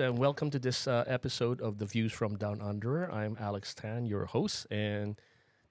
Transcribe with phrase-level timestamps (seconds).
[0.00, 3.10] and welcome to this uh, episode of the Views from Down Under.
[3.12, 5.20] I'm Alex Tan, your host, and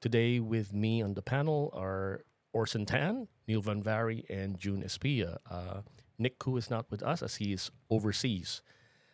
[0.02, 5.38] today with me on the panel are Orson Tan, Neil Van Vary, and June Espia.
[5.50, 5.82] Uh,
[6.20, 8.62] Nick Koo is not with us as he is overseas.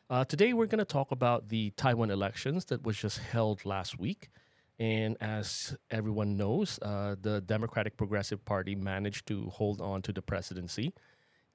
[0.09, 3.97] Uh, today, we're going to talk about the Taiwan elections that was just held last
[3.97, 4.29] week.
[4.77, 10.21] And as everyone knows, uh, the Democratic Progressive Party managed to hold on to the
[10.21, 10.93] presidency.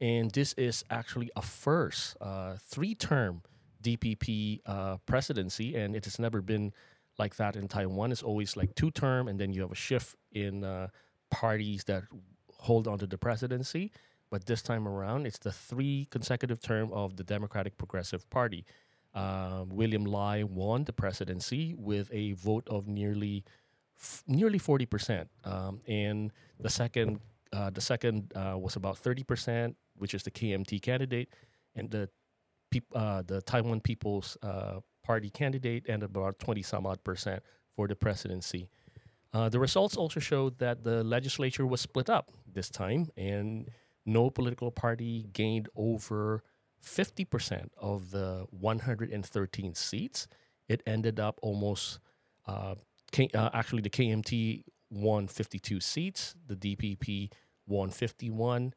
[0.00, 3.42] And this is actually a first uh, three term
[3.82, 6.72] DPP uh, presidency, and it has never been
[7.18, 8.12] like that in Taiwan.
[8.12, 10.88] It's always like two term, and then you have a shift in uh,
[11.30, 12.04] parties that
[12.60, 13.92] hold on to the presidency.
[14.30, 18.64] But this time around, it's the three consecutive term of the Democratic Progressive Party.
[19.14, 23.44] Uh, William Lai won the presidency with a vote of nearly
[23.98, 26.30] f- nearly forty percent, um, and
[26.60, 27.20] the second
[27.52, 31.30] uh, the second uh, was about thirty percent, which is the KMT candidate,
[31.74, 32.10] and the
[32.94, 37.42] uh, the Taiwan People's uh, Party candidate, and about twenty some odd percent
[37.74, 38.68] for the presidency.
[39.32, 43.70] Uh, the results also showed that the legislature was split up this time, and
[44.08, 46.42] no political party gained over
[46.84, 50.28] 50% of the 113 seats.
[50.68, 52.00] It ended up almost,
[52.46, 52.76] uh,
[53.12, 57.30] K, uh, actually, the KMT won 52 seats, the DPP
[57.66, 58.74] won 51.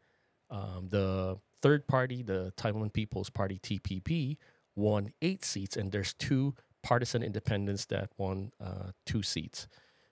[0.49, 4.37] Um, the third party, the Taiwan People's Party, TPP,
[4.75, 9.67] won eight seats, and there's two partisan independents that won uh, two seats.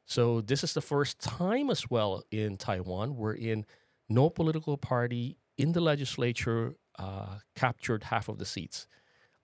[0.06, 3.66] So this is the first time as well in Taiwan wherein
[4.10, 8.88] no political party in the legislature uh, captured half of the seats.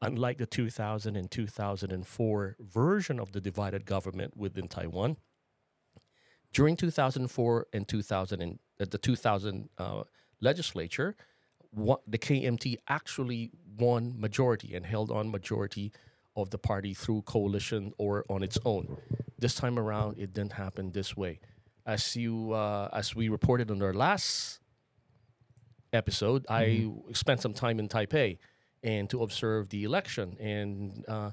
[0.01, 5.17] Unlike the 2000 and 2004 version of the divided government within Taiwan,
[6.53, 10.03] during 2004 and 2000 and uh, the 2000 uh,
[10.41, 11.15] legislature,
[11.71, 15.91] what, the KMT actually won majority and held on majority
[16.35, 18.97] of the party through coalition or on its own.
[19.37, 21.39] This time around, it didn't happen this way.
[21.85, 24.59] As you, uh, as we reported on our last
[25.93, 28.37] episode, I spent some time in Taipei
[28.83, 30.35] and to observe the election.
[30.39, 31.31] And uh,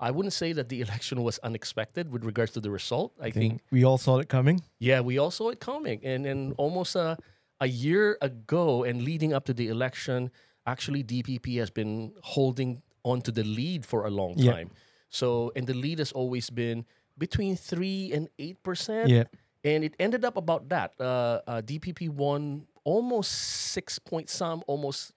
[0.00, 3.12] I wouldn't say that the election was unexpected with regards to the result.
[3.20, 4.60] I think we all saw it coming.
[4.78, 6.00] yeah, we all saw it coming.
[6.04, 7.16] And and almost a,
[7.60, 10.30] a year ago and leading up to the election,
[10.66, 14.52] actually DPP has been holding onto the lead for a long Yeah.
[14.52, 14.70] time.
[15.10, 16.84] So and the lead has always been
[17.18, 19.08] between three and eight percent.
[19.08, 19.24] Yeah.
[19.64, 20.94] And it ended up about that.
[20.98, 25.12] Uh, uh, DPP won almost six point some, almost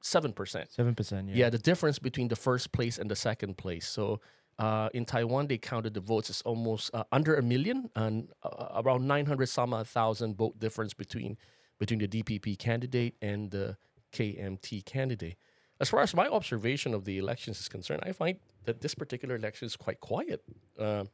[0.00, 0.72] seven percent.
[0.72, 1.28] Seven percent.
[1.28, 3.86] Yeah, Yeah, the difference between the first place and the second place.
[3.86, 4.20] So
[4.58, 8.82] uh, in Taiwan, they counted the votes as almost uh, under a million and uh,
[8.84, 11.36] around 900 some thousand vote difference between
[11.78, 13.76] between the DPP candidate and the
[14.12, 15.36] KMT candidate.
[15.80, 19.34] As far as my observation of the elections is concerned, I find that this particular
[19.34, 20.42] election is quite quiet,
[20.78, 21.04] uh,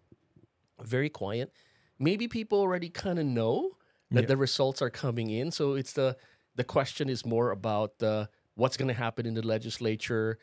[0.83, 1.51] very quiet.
[2.01, 3.77] Maybe people already kind of know
[4.11, 4.27] that Yeah.
[4.29, 6.17] the results are coming in, so it's the
[6.57, 10.39] the question is more about uh, what's going to happen in the legislature.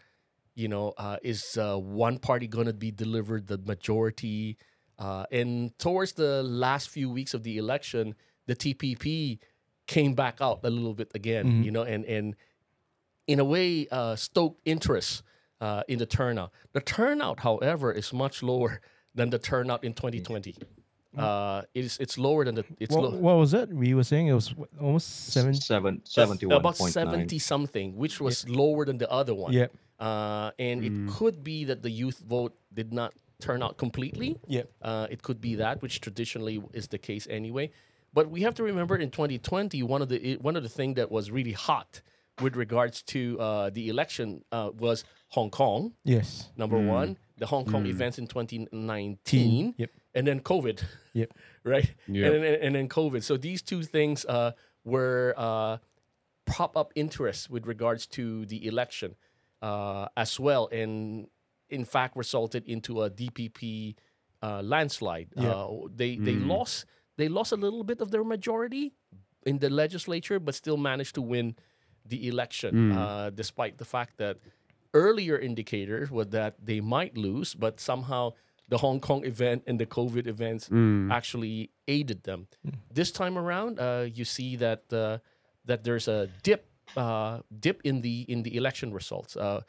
[0.56, 4.58] You know, uh, is uh, one party going to be delivered the majority?
[4.98, 8.16] Uh, and towards the last few weeks of the election,
[8.48, 9.40] the TPP
[9.86, 11.64] came back out a little bit again.
[11.64, 12.36] You know, and and
[13.28, 15.24] in a way uh, stoked interest
[15.60, 16.52] uh, in the turnout.
[16.74, 18.80] The turnout, however, is much lower
[19.14, 20.56] than the turnout in 2020.
[21.18, 23.70] Uh, it's it's lower than the it's What, low, what was it?
[23.70, 25.54] We were saying it was almost seven.
[25.54, 26.56] Seven, 71.9.
[26.56, 29.54] about 70 something, which was lower than the other one.
[29.54, 29.68] Yeah.
[30.00, 34.38] Uh, and it could be that the youth vote did not turn out completely.
[34.48, 34.64] Yeah.
[34.82, 37.72] Uh, it could be that, which traditionally is the case anyway.
[38.14, 41.12] But we have to remember in 2020, one of the one of the things that
[41.12, 42.02] was really hot
[42.42, 45.94] with regards to uh, the election uh, was Hong Kong.
[46.04, 46.50] Yes.
[46.56, 49.90] Number one, the Hong Kong events in 2019, Yep.
[50.18, 50.84] And then COVID
[51.14, 51.34] Yep.
[51.64, 51.94] right?
[52.08, 52.28] Yeah.
[52.28, 53.24] And, then, and then COVID.
[53.24, 54.52] So these two things uh,
[54.84, 55.78] were uh,
[56.46, 59.16] prop up interest with regards to the election
[59.62, 61.28] uh, as well, and
[61.70, 63.96] in fact resulted into a DPP
[64.42, 65.30] uh, landslide.
[65.36, 65.52] Yeah.
[65.52, 66.86] Uh, they they lost
[67.18, 68.94] they lost a little bit of their majority
[69.46, 71.56] in the legislature, but still managed to win
[72.06, 74.38] the election, uh, despite the fact that
[74.94, 78.32] earlier indicators were that they might lose, but somehow
[78.70, 80.70] the Hong Kong event and the COVID events
[81.12, 82.48] actually aided them.
[82.94, 85.18] This time around, uh, you see that uh,
[85.66, 89.36] that there's a dip uh, dip in the in the election results.
[89.38, 89.62] Uh,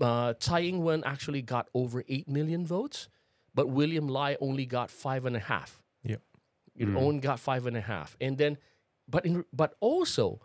[0.00, 3.08] uh, Tsai Ing-wen actually got over eight million votes,
[3.54, 5.82] but William Lai only got five and a half.
[6.04, 6.22] Yep.
[6.76, 6.96] It Mm.
[6.96, 8.56] only got five and a half, and then,
[9.06, 10.40] but in but also,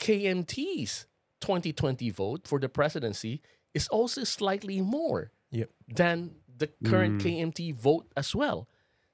[0.00, 1.06] KMT's
[1.40, 3.40] 2020 vote for the presidency
[3.74, 5.70] is also slightly more Yep.
[5.94, 7.52] than the current Mm.
[7.54, 8.68] KMT vote as well,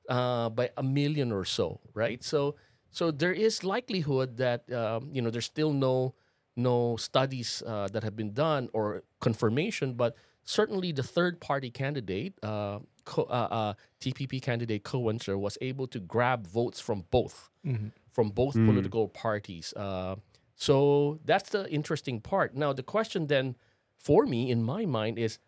[0.09, 2.23] uh, by a million or so, right?
[2.25, 2.57] So,
[2.91, 6.15] so there is likelihood that um, you know there's still no
[6.57, 10.15] no studies uh, that have been done or confirmation, but
[10.45, 15.87] certainly the third party candidate, uh, co- uh, uh, TPP candidate Ko Wen-je, was able
[15.89, 17.91] to grab votes from both Mhm.
[18.11, 18.67] from both Mm.
[18.67, 19.73] political parties.
[19.75, 20.15] Uh,
[20.55, 22.55] so that's the interesting part.
[22.55, 23.57] Now, the question then
[23.99, 25.39] for me in my mind is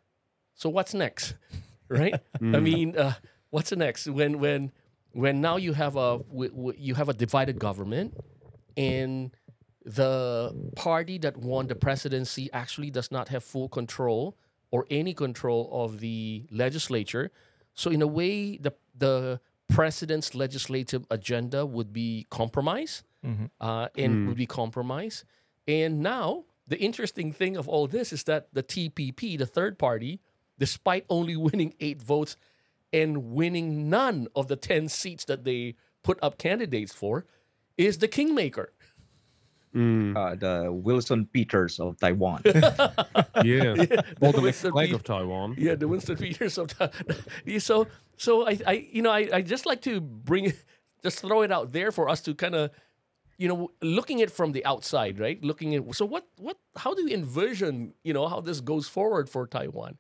[0.54, 1.34] so what's next?
[1.88, 2.14] right?
[2.40, 3.14] I mean, uh,
[3.50, 4.72] what's next when when
[5.12, 8.14] when now you have a w- w- you have a divided government
[8.76, 9.30] and
[9.84, 14.36] the party that won the presidency actually does not have full control
[14.70, 17.30] or any control of the legislature.
[17.74, 23.50] So in a way, the the president's legislative agenda would be compromised Mhm.
[23.60, 25.24] uh, and would be compromised.
[25.66, 30.20] And now the interesting thing of all this is that the TPP, the third party,
[30.58, 32.36] despite only winning eight votes
[32.92, 37.26] and winning none of the ten seats that they put up candidates for,
[37.76, 38.72] is the kingmaker.
[39.74, 40.16] Mm.
[40.16, 42.42] uh, the Wilson Peters of Taiwan.
[43.44, 43.74] Yeah.
[44.20, 45.54] Or the Winston flag Pete- of Taiwan.
[45.58, 47.86] Yeah, the Winston Peters of the, so
[48.16, 50.54] so I, I you know I, I just like to bring
[51.02, 52.70] just throw it out there for us to kind of
[53.36, 57.02] you know looking at from the outside right looking at so what what how do
[57.02, 59.98] you envision you know how this goes forward for Taiwan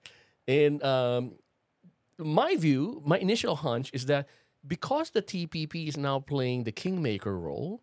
[0.48, 1.32] and um,
[2.18, 4.28] my view my initial hunch is that
[4.66, 7.82] because the TPP is now playing the kingmaker role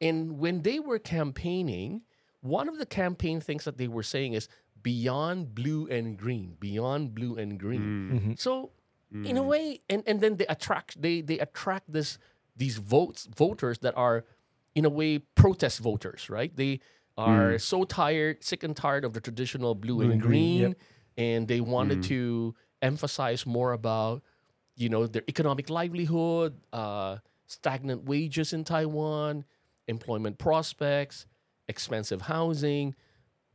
[0.00, 2.02] and when they were campaigning
[2.40, 4.48] one of the campaign things that they were saying is
[4.82, 8.20] beyond blue and green beyond blue and green Mm.
[8.32, 8.38] Mhm.
[8.40, 8.70] so
[9.12, 12.16] in a way and, and then they attract they they attract this
[12.56, 14.24] these votes voters that are
[14.74, 16.80] in a way protest voters right they
[17.18, 20.78] are so tired sick and tired of the traditional blue, and, and green, green, yep.
[21.16, 24.22] And they wanted to emphasize more about
[24.76, 29.44] you know their economic livelihood uh, stagnant wages in taiwan
[29.88, 31.26] employment prospects
[31.68, 32.94] expensive housing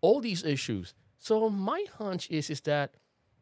[0.01, 2.95] all these issues so my hunch is is that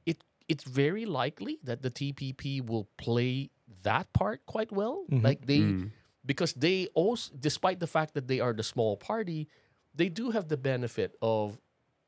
[0.05, 3.49] it it's very likely that the TPP will play
[3.83, 5.05] that part quite well.
[5.09, 5.23] Mhm.
[5.23, 5.91] Like they Mm.
[6.25, 9.47] because they also despite the fact that they are the small party,
[9.93, 11.59] they do have the benefit of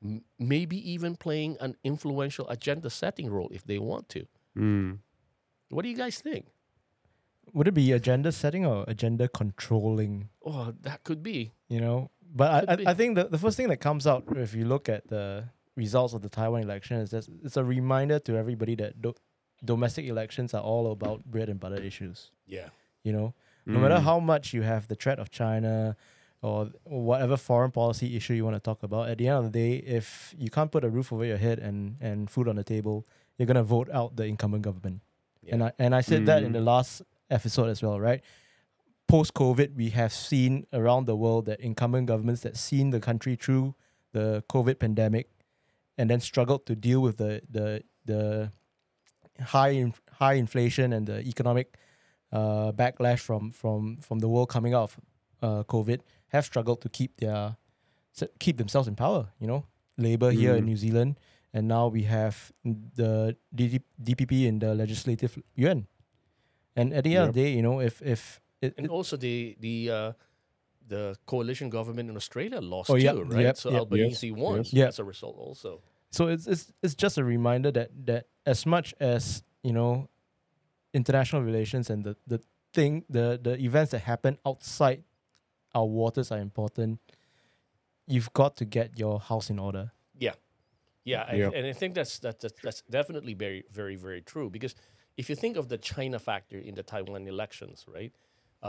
[0.05, 4.25] m- maybe even playing an influential agenda setting role if they want to.
[4.57, 4.99] Mm.
[5.69, 6.45] What do you guys think?
[7.53, 10.29] Would it be agenda setting or agenda controlling?
[10.45, 11.51] Oh, that could be.
[11.69, 12.89] You know, but Could I.
[12.89, 15.45] I, I think the, the first thing that comes out if you look at the
[15.75, 19.13] results of the Taiwan election is that it's a reminder to everybody that do,
[19.63, 22.31] domestic elections are all about bread and butter issues.
[22.47, 22.69] Yeah.
[23.03, 23.33] You know,
[23.65, 24.03] no matter Mm.
[24.03, 25.95] how much you have the threat of China
[26.45, 29.49] or whatever foreign policy issue you want to talk about, at the end of the
[29.49, 32.63] day, if you can't put a roof over your head and, and food on the
[32.63, 33.07] table,
[33.37, 35.01] you're gonna vote out the incumbent government.
[35.51, 37.01] And I and I said that in the last
[37.31, 38.21] episode as well, right?
[39.07, 43.35] Post COVID, we have seen around the world that incumbent governments that seen the country
[43.35, 43.73] through
[44.13, 45.29] the COVID pandemic
[45.97, 48.51] and then struggled to deal with the the the
[49.43, 51.75] high in, high inflation and the economic
[52.31, 54.99] uh, backlash from from from the world coming out of
[55.41, 57.57] uh, COVID have struggled to keep their
[58.39, 59.27] keep themselves in power.
[59.39, 59.65] You know,
[59.97, 60.67] Labour here in Mm.
[60.67, 61.19] New Zealand,
[61.53, 65.87] and now we have the DPP in the legislative yuan.
[66.75, 69.17] And at the end of the day, you know, if if it, And it- also
[69.17, 70.11] the the uh,
[70.87, 73.41] the coalition government in Australia lost Oh, too, right?
[73.41, 73.79] yep, so yep.
[73.79, 74.73] Albanese won yes.
[74.73, 74.87] Yep.
[74.89, 75.81] as a result also.
[76.11, 80.07] so it's it's it's just a reminder that that as much as you know
[80.93, 82.39] international relations and the the
[82.73, 85.03] thing the the events that happen outside
[85.75, 86.99] our waters are important
[88.07, 89.91] you've got to get your house in order
[91.07, 91.51] Yeah, I, Yep.
[91.55, 94.73] and I think that's, that's that's that's definitely very very very true because
[95.21, 98.11] if you think of the China factor in the Taiwan elections, right?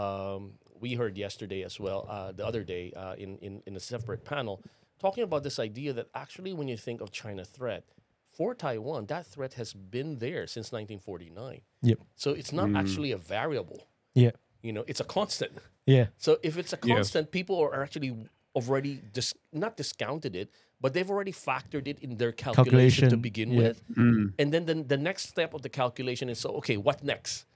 [0.02, 0.42] Um,
[0.82, 4.22] we heard yesterday as well, uh, the other day uh, in, in in a separate
[4.32, 4.60] panel,
[5.04, 7.84] talking about this idea that actually when you think of China threat
[8.36, 11.62] for Taiwan, that threat has been there since 1949.
[11.90, 11.98] Yep.
[12.16, 12.78] So it's not Mm.
[12.80, 13.80] actually a variable.
[14.24, 14.32] yeah
[14.66, 15.52] You know, it's a constant.
[15.86, 16.94] yeah So if it's a Yes.
[16.96, 18.12] constant, people are actually
[18.58, 20.48] already dis- not discounted it,
[20.82, 23.60] but they've already factored it in their calculation, to begin yeah.
[23.62, 23.76] with.
[23.96, 24.32] Mm.
[24.40, 27.46] And then the, the next step of the calculation is so okay, what next?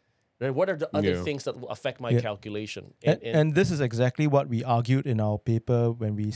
[0.42, 0.54] Right?
[0.58, 1.22] What are the other Yeah.
[1.28, 2.22] things that will affect my Yeah.
[2.28, 2.82] calculation?
[3.10, 6.26] and, and this is exactly what we argued in our paper when we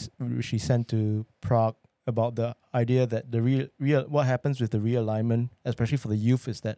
[0.49, 1.76] she sent to Prague
[2.12, 2.49] about the
[2.83, 6.61] idea that the real real what happens with the realignment, especially for the youth, is
[6.66, 6.76] that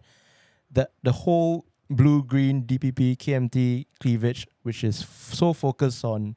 [0.76, 1.54] that the whole
[1.90, 6.36] blue green DPP KMT cleavage, which is f- so focused on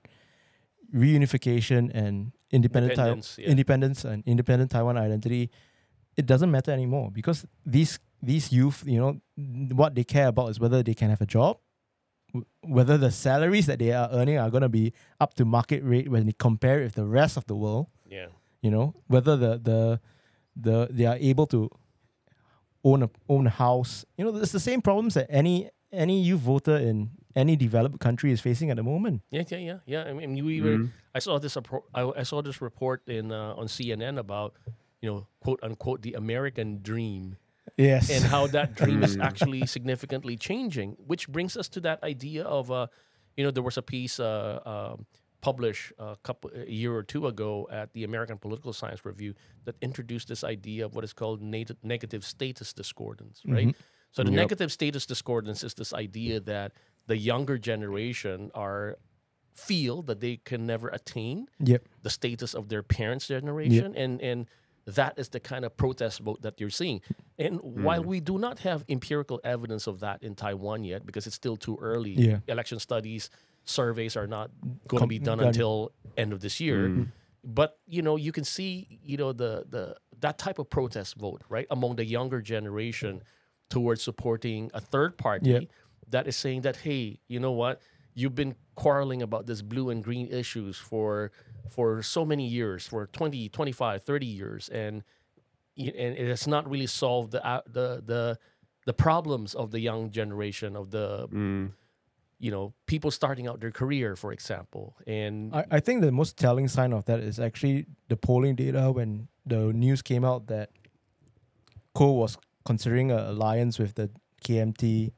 [0.94, 3.48] reunification and independent Independence, yeah.
[3.50, 5.50] independence and independent Taiwan identity,
[6.18, 9.22] it doesn't matter anymore because these these youth, you know,
[9.75, 11.58] what they care about is whether they can have a job,
[12.34, 14.91] w- whether the salaries that they are earning are going to be
[15.22, 18.27] up to market rate when they compare it with the rest of the world Yeah.
[18.62, 20.00] you know whether the the
[20.58, 21.70] the they are able to
[22.83, 26.39] own a own a house you know it's the same problems that any any youth
[26.41, 30.03] voter in any developed country is facing at the moment Yeah, yeah, yeah, yeah.
[30.09, 30.77] I mean, we were.
[30.77, 30.89] Mm.
[31.15, 31.55] I saw this.
[31.55, 34.53] appro- I, I saw this report in uh, on CNN about,
[35.01, 37.38] you know, quote unquote, the American dream
[37.77, 39.24] yes and how that dream is Mm.
[39.24, 40.98] actually significantly changing.
[41.05, 42.88] Which brings us to that idea of, uh,
[43.38, 45.05] you know, there was a piece uh, um,
[45.41, 49.34] published a couple a year or two ago at the American Political Science Review
[49.65, 53.67] that introduced this idea of what is called nat- negative status discordance, right?
[53.67, 53.75] Mhm.
[54.12, 54.38] So the Yep.
[54.38, 56.74] negative status discordance is this idea that
[57.08, 58.98] the younger generation are
[59.53, 64.48] feel that they can never attain yep the status of their parents' generation, and and
[64.86, 67.01] that is the kind of protest vote that you're seeing.
[67.38, 71.36] And while we do not have empirical evidence of that in Taiwan yet, because it's
[71.36, 72.39] still too early, Yeah.
[72.48, 73.29] election studies
[73.66, 74.51] surveys are not
[74.88, 75.48] going to be done done.
[75.48, 77.08] until end of this year.
[77.44, 81.42] But you know, you can see you know the the that type of protest vote
[81.50, 83.24] right among the younger generation
[83.70, 85.60] towards supporting a third party Yeah.
[86.10, 87.82] that is saying that hey, you know what,
[88.13, 91.32] you've been quarreling about this blue and green issues for
[91.70, 95.04] for so many years, for 20, 25, 30 years and
[95.78, 98.38] and it has not really solved the uh, the the
[98.86, 101.72] the problems of the young generation of the Mm.
[102.39, 106.38] You know people starting out their career for example and I, I think the most
[106.38, 110.69] telling sign of that is actually the polling data when the news came out that
[111.93, 114.10] Ko was considering an alliance with the
[114.46, 115.12] KMT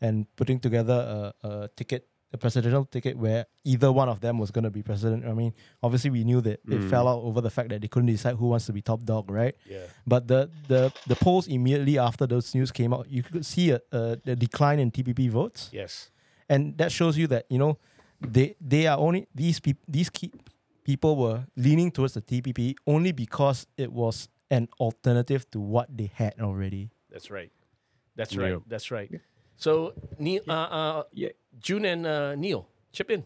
[0.00, 4.50] and putting together a, a ticket, a presidential ticket where either one of them was
[4.50, 5.24] going to be president.
[5.26, 6.90] I mean, obviously we knew that it Mm.
[6.90, 9.30] fell out over the fact that they couldn't decide who wants to be top dog,
[9.30, 9.54] right?
[9.64, 13.70] yeah But the the the polls immediately after those news came out, you could see
[13.70, 16.10] a, a, a decline in TPP votes yes
[16.48, 17.78] and that shows you that you know
[18.20, 20.32] they they are only these people these key
[20.84, 26.10] people were leaning towards the TPP only because it was an alternative to what they
[26.14, 26.90] had already.
[27.10, 27.52] that's right
[28.16, 28.42] that's Yeah.
[28.42, 29.10] right that's right
[29.56, 31.28] so neil uh, uh Yeah.
[31.60, 33.24] june and uh, neil chip in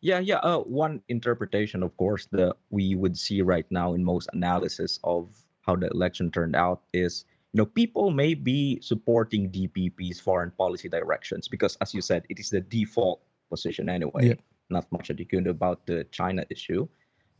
[0.00, 0.38] Yeah, yeah.
[0.42, 5.30] Uh, one interpretation, of course, that we would see right now in most analysis of
[5.62, 10.88] how the election turned out is, you know, people may be supporting DPP's foreign policy
[10.88, 14.28] directions because, as you said, it is the default position anyway.
[14.28, 14.40] Yep.
[14.70, 16.88] Not much that you can do about the China issue,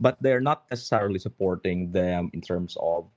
[0.01, 3.09] but they're not necessarily supporting them in terms of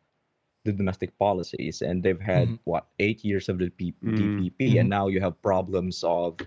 [0.63, 1.81] the domestic policies.
[1.81, 2.59] And they've had Mhm.
[2.63, 4.15] what eight years of the P- Mm.
[4.15, 4.95] DPP, and Mhm.
[4.95, 6.39] now you have problems of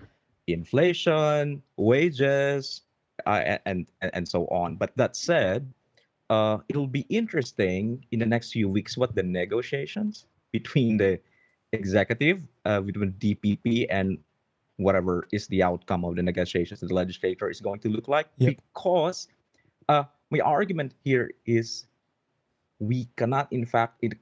[0.47, 2.81] inflation, wages,
[3.27, 4.77] uh, and, and and so on.
[4.77, 5.71] But that said,
[6.31, 11.19] uh, it'll be interesting in the next few weeks what the negotiations between the
[11.73, 14.17] executive, uh, between DPP and
[14.77, 18.27] whatever is the outcome of the negotiations the legislator is going to look like.
[18.37, 18.55] Yep.
[18.57, 19.27] Because
[19.89, 21.85] uh, my argument here is
[22.79, 24.13] we cannot, in fact, it,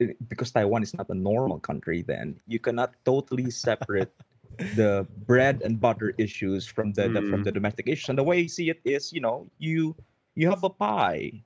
[0.00, 4.12] it- because Taiwan is not a normal country, then you cannot totally separate
[4.74, 7.44] the bread and butter issues from the, the from Mm.
[7.44, 8.08] the domestic issues.
[8.10, 9.94] And the way I see it is, you know, you
[10.34, 11.44] you have a pie,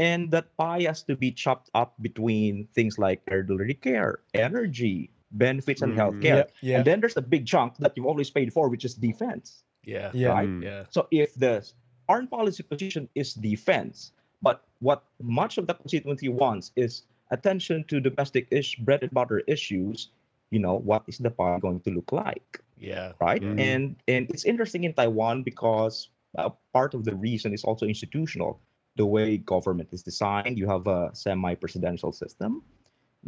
[0.00, 5.82] and that pie has to be chopped up between things like elderly care, energy, benefits,
[5.84, 6.00] and Mm.
[6.00, 6.44] healthcare.
[6.64, 6.78] yeah.
[6.80, 9.64] And then there's a big chunk that you've always paid for, which is defense.
[9.84, 10.32] yeah Yeah.
[10.36, 10.48] Right?
[10.48, 10.62] Mm.
[10.64, 11.64] yeah So if the
[12.06, 18.00] foreign policy position is defense, but what much of the constituency wants is attention to
[18.00, 20.10] domestic ish bread and butter issues,
[20.50, 22.60] you know, what is the pie going to look like?
[22.80, 23.42] yeah Right.
[23.42, 23.60] Mhm.
[23.60, 28.60] And and it's interesting in Taiwan because uh, part of the reason is also institutional.
[29.00, 32.60] The way government is designed, you have a semi-presidential system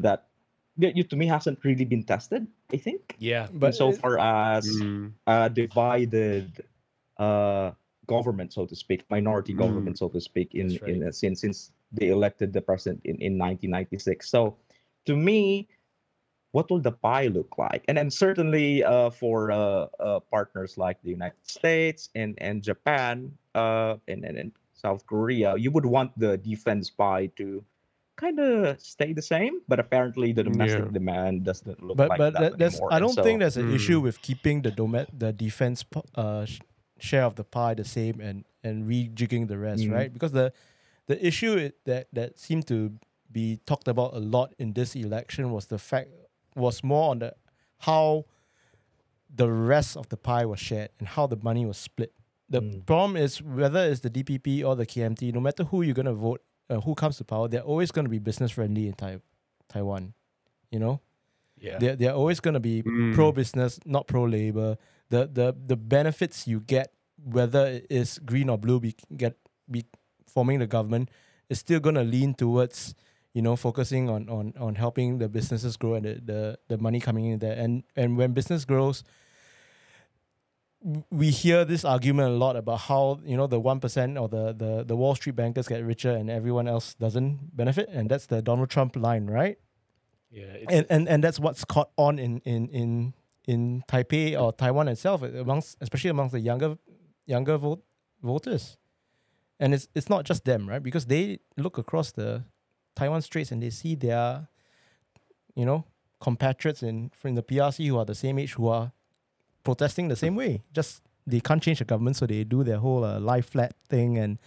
[0.04, 0.28] that,
[0.76, 2.42] that you, to me hasn't really been tested.
[2.76, 5.16] I think, yeah But so far as Mm.
[5.32, 6.46] uh, divided
[7.16, 7.72] uh,
[8.04, 9.64] government, so to speak, minority Mm.
[9.64, 10.92] government, so to speak, in, right.
[10.92, 11.58] in since since
[11.96, 14.28] they elected the president in, in 1996.
[14.28, 14.40] So,
[15.08, 15.68] to me,
[16.52, 17.82] what will the pie look like?
[17.88, 23.32] And then certainly uh, for uh, uh, partners like the United States and and Japan
[23.56, 24.52] uh, and, and and
[24.82, 27.64] South Korea, you would want the defense pie to
[28.16, 30.90] kind of stay the same, but apparently the domestic Yeah.
[31.00, 32.92] demand doesn't look but like but that that, that's anymore.
[32.92, 34.02] I don't so- think there's an issue Mm.
[34.06, 35.84] with keeping the dome the defense
[36.14, 36.60] uh, sh-
[36.98, 39.92] share of the pie the same and and rejigging the rest, Mhm.
[39.98, 40.12] right?
[40.12, 40.52] Because the
[41.06, 42.78] the issue it, that that seemed to
[43.38, 46.10] be talked about a lot in this election was the fact
[46.54, 47.30] was more on the
[47.88, 48.24] how
[49.34, 52.12] the rest of the pie was shared and how the money was split.
[52.52, 52.84] The Mm.
[52.86, 56.40] problem is whether it's the DPP or the KMT, no matter who you're gonna vote,
[56.68, 59.22] uh, who comes to power, they're always gonna be business friendly in tai-
[59.68, 60.12] Taiwan.
[60.70, 61.00] You know,
[61.58, 61.78] Yeah.
[61.80, 63.14] they're they're always gonna be Mm.
[63.14, 64.76] pro business, not pro labor.
[65.08, 66.92] The the the benefits you get,
[67.38, 69.34] whether it is green or blue, be get
[69.70, 69.84] be
[70.26, 71.10] forming the government,
[71.48, 72.94] is still gonna lean towards
[73.34, 77.00] you know focusing on on on helping the businesses grow and the the, the money
[77.00, 77.56] coming in there.
[77.56, 79.10] And and when business grows, w-
[81.10, 84.52] we hear this argument a lot about how you know the one percent or the,
[84.52, 88.42] the the Wall Street bankers get richer and everyone else doesn't benefit, and that's the
[88.42, 89.58] Donald Trump line, right?
[90.32, 90.56] yeah.
[90.68, 93.14] And, and and that's what's caught on in in in
[93.46, 96.78] in Taipei or Taiwan itself, amongst especially amongst the younger
[97.26, 97.82] younger vote,
[98.22, 98.76] voters.
[99.60, 100.82] And it's it's not just them, right?
[100.82, 102.44] Because they look across the
[102.96, 104.48] Taiwan Straits and they see their,
[105.54, 105.84] you know,
[106.20, 108.92] compatriots in from the PRC who are the same age who are
[109.64, 110.62] protesting the same way.
[110.72, 114.18] Just they can't change the government, so they do their whole uh, lie flat thing,
[114.18, 114.38] and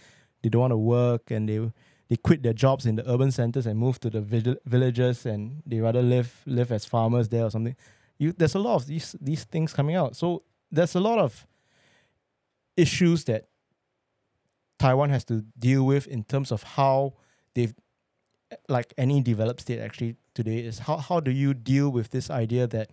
[0.42, 1.70] they don't want to work, and they
[2.08, 5.62] they quit their jobs in the urban centers and move to the vill- villages, and
[5.66, 7.76] they rather live live as farmers there or something.
[8.18, 10.16] You there's a lot of these these things coming out.
[10.16, 11.46] So there's a lot of
[12.76, 13.46] issues that
[14.78, 17.14] Taiwan has to deal with in terms of how
[17.54, 17.74] they've
[18.68, 22.66] like any developed state actually today is how how do you deal with this idea
[22.66, 22.90] that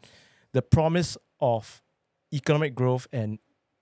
[0.54, 1.83] the promise of
[2.34, 3.40] economic growth and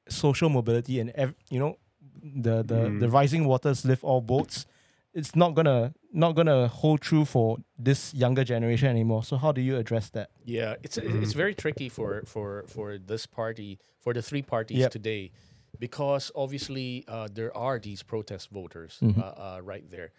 [0.09, 1.77] social mobility and ev- you know
[2.23, 3.13] the the, the Mm.
[3.19, 4.65] rising waters lift all boats
[5.13, 9.61] it's not gonna not gonna hold true for this younger generation anymore so how do
[9.61, 14.21] you address that Yeah, it's it's very tricky for for for this party for the
[14.21, 14.91] three parties Yep.
[14.91, 15.31] today,
[15.79, 19.17] because obviously uh, there are these protest voters Mhm.
[19.17, 20.09] uh, uh, right there.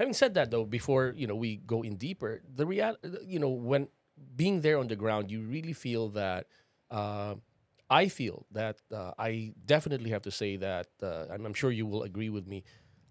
[0.00, 2.94] Having said that, though, before you know we go in deeper, the real
[3.32, 3.88] you know when
[4.36, 6.46] being there on the ground, you really feel that.
[7.92, 11.86] I feel that uh, I definitely have to say that, uh, and I'm sure you
[11.86, 12.64] will agree with me.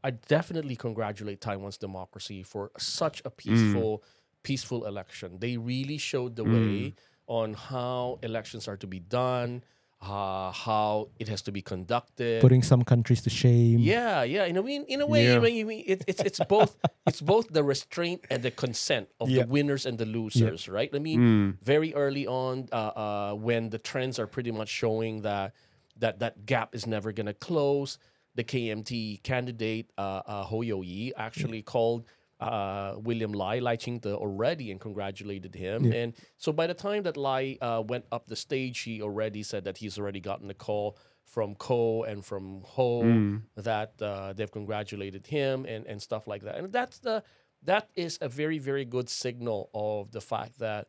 [0.04, 4.04] I definitely congratulate Taiwan's democracy for such a peaceful,
[4.44, 5.40] peaceful election.
[5.40, 6.96] They really showed the way
[7.28, 9.64] on how elections are to be done,
[10.02, 12.42] uh, how it has to be conducted.
[12.42, 14.46] putting some countries to shame Yeah, yeah.
[14.46, 15.36] In a way, in a way, Yeah.
[15.38, 16.76] I mean, you mean it, it's it's both
[17.08, 19.44] it's both the restraint and the consent of Yeah.
[19.44, 20.90] the winners and the losers, right?
[20.94, 21.48] I mean, Mm.
[21.62, 25.54] very early on, uh, uh, when the trends are pretty much showing that
[25.98, 28.00] that that gap is never gonna close,
[28.34, 32.06] the KMT candidate uh, uh, Hou Yu-ih actually called.
[32.42, 35.86] Uh, William Lai, Lai Ching-te already and congratulated him.
[35.86, 36.00] Yeah.
[36.02, 39.64] And so by the time that Lai uh, went up the stage, he already said
[39.66, 43.42] that he's already gotten a call from Ko and from Hou Mm.
[43.56, 46.56] that uh, they've congratulated him and, and stuff like that.
[46.58, 47.24] And that's the
[47.64, 50.88] that is a very very good signal of the fact that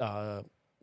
[0.00, 0.40] uh,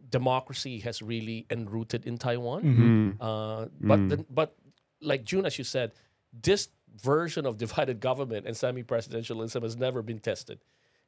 [0.09, 2.61] democracy has really enrooted in Taiwan.
[2.63, 3.17] Mm.
[3.19, 4.09] Uh, but Mm.
[4.09, 4.55] the, but
[5.01, 5.91] like June, as you said,
[6.31, 10.59] this version of divided government and semi-presidentialism has never been tested,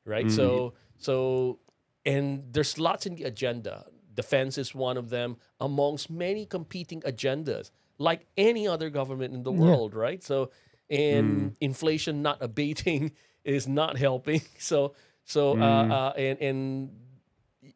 [0.06, 0.30] right?
[0.32, 1.60] So so
[2.06, 3.86] and there's lots in the agenda.
[4.14, 9.52] Defense is one of them, amongst many competing agendas, like any other government in the
[9.52, 9.60] Yeah.
[9.60, 10.22] world, right?
[10.24, 10.52] So
[10.90, 14.42] and inflation not abating is not helping.
[14.60, 14.94] So
[15.26, 16.90] so uh, uh, and and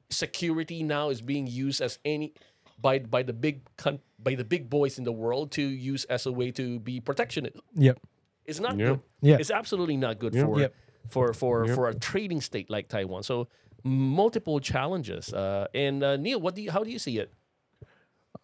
[0.10, 2.34] security now is being used as any
[2.80, 6.26] by by the big con- by the big boys in the world to use as
[6.26, 7.58] a way to be protectionist.
[7.76, 8.00] yep
[8.46, 8.88] It's not Yeah.
[8.88, 9.00] good.
[9.22, 9.38] Yeah.
[9.40, 10.46] It's absolutely not good Yeah.
[10.46, 10.74] for Yep.
[11.10, 11.76] for for Yep.
[11.76, 13.24] for a trading state like Taiwan.
[13.24, 13.48] So
[13.84, 15.34] multiple challenges.
[15.34, 17.30] Uh, and uh, Neil, what do you how do you see it?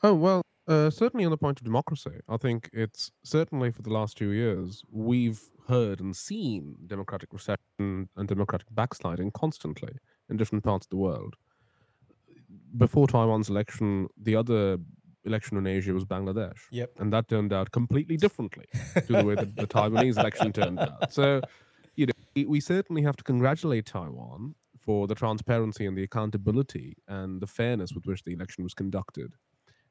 [0.01, 3.89] Oh well, uh, certainly on the point of democracy, I think it's certainly for the
[3.99, 9.93] last two years we've heard and seen democratic recession and democratic backsliding constantly
[10.29, 11.36] in different parts of the world.
[12.77, 14.77] Before Taiwan's election, the other
[15.25, 16.59] election in Asia was Bangladesh.
[16.71, 16.91] Yep.
[16.99, 21.13] And that turned out completely differently to the way that the Taiwanese election turned out.
[21.13, 21.41] So,
[21.95, 26.97] you know, we, we certainly have to congratulate Taiwan for the transparency and the accountability
[27.07, 29.33] and the fairness with which the election was conducted.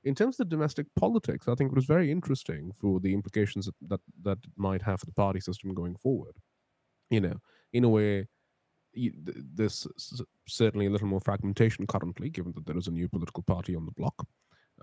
[0.05, 3.75] In terms of domestic politics, I think it was very interesting for the implications that
[3.89, 6.37] that, that it might have for the party system going forward.
[7.09, 7.37] You know,
[7.73, 8.27] in a way,
[8.95, 9.87] there's
[10.49, 13.87] certainly a little more fragmentation currently, given that there is a new political party on
[13.87, 14.27] the block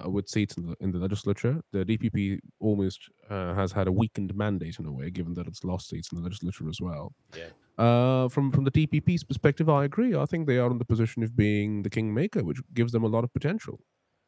[0.07, 1.61] with seats in the in the legislature.
[1.71, 5.63] The DPP almost uh, has had a weakened mandate in a way, given that it's
[5.63, 7.13] lost seats in the legislature as well.
[7.35, 7.49] Yeah.
[7.83, 10.15] Uh, from from the DPP's perspective, I agree.
[10.15, 13.07] I think they are in the position of being the kingmaker, which gives them a
[13.07, 13.79] lot of potential.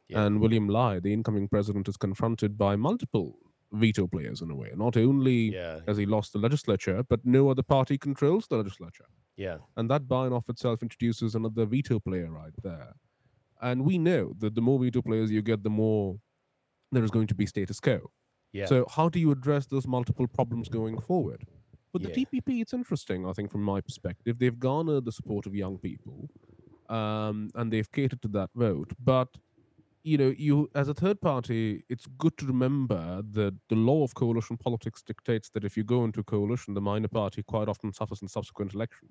[0.08, 0.24] Yeah.
[0.26, 3.38] And William Lai, the incoming president, is confronted by multiple
[3.74, 4.72] veto players in a way.
[4.76, 5.80] Not only Yeah.
[5.88, 9.06] has he lost the legislature, but no other party controls the legislature.
[9.38, 9.60] Yeah.
[9.78, 12.94] and that by and of itself introduces another veto player right there.
[13.62, 16.18] And we know that the more veto players you get, the more
[16.92, 18.12] there is going to be status quo.
[18.54, 18.66] Yeah.
[18.66, 21.46] So how do you address those multiple problems going forward?
[21.94, 22.10] With Yeah.
[22.10, 23.26] the TPP, it's interesting.
[23.28, 26.30] I think from my perspective, they've garnered the support of young people,
[26.90, 28.94] um, and they've catered to that vote.
[29.00, 29.38] But
[30.04, 34.16] you know, you as a third party, it's good to remember that the law of
[34.16, 38.22] coalition politics dictates that if you go into coalition, the minor party quite often suffers
[38.22, 39.10] in subsequent election.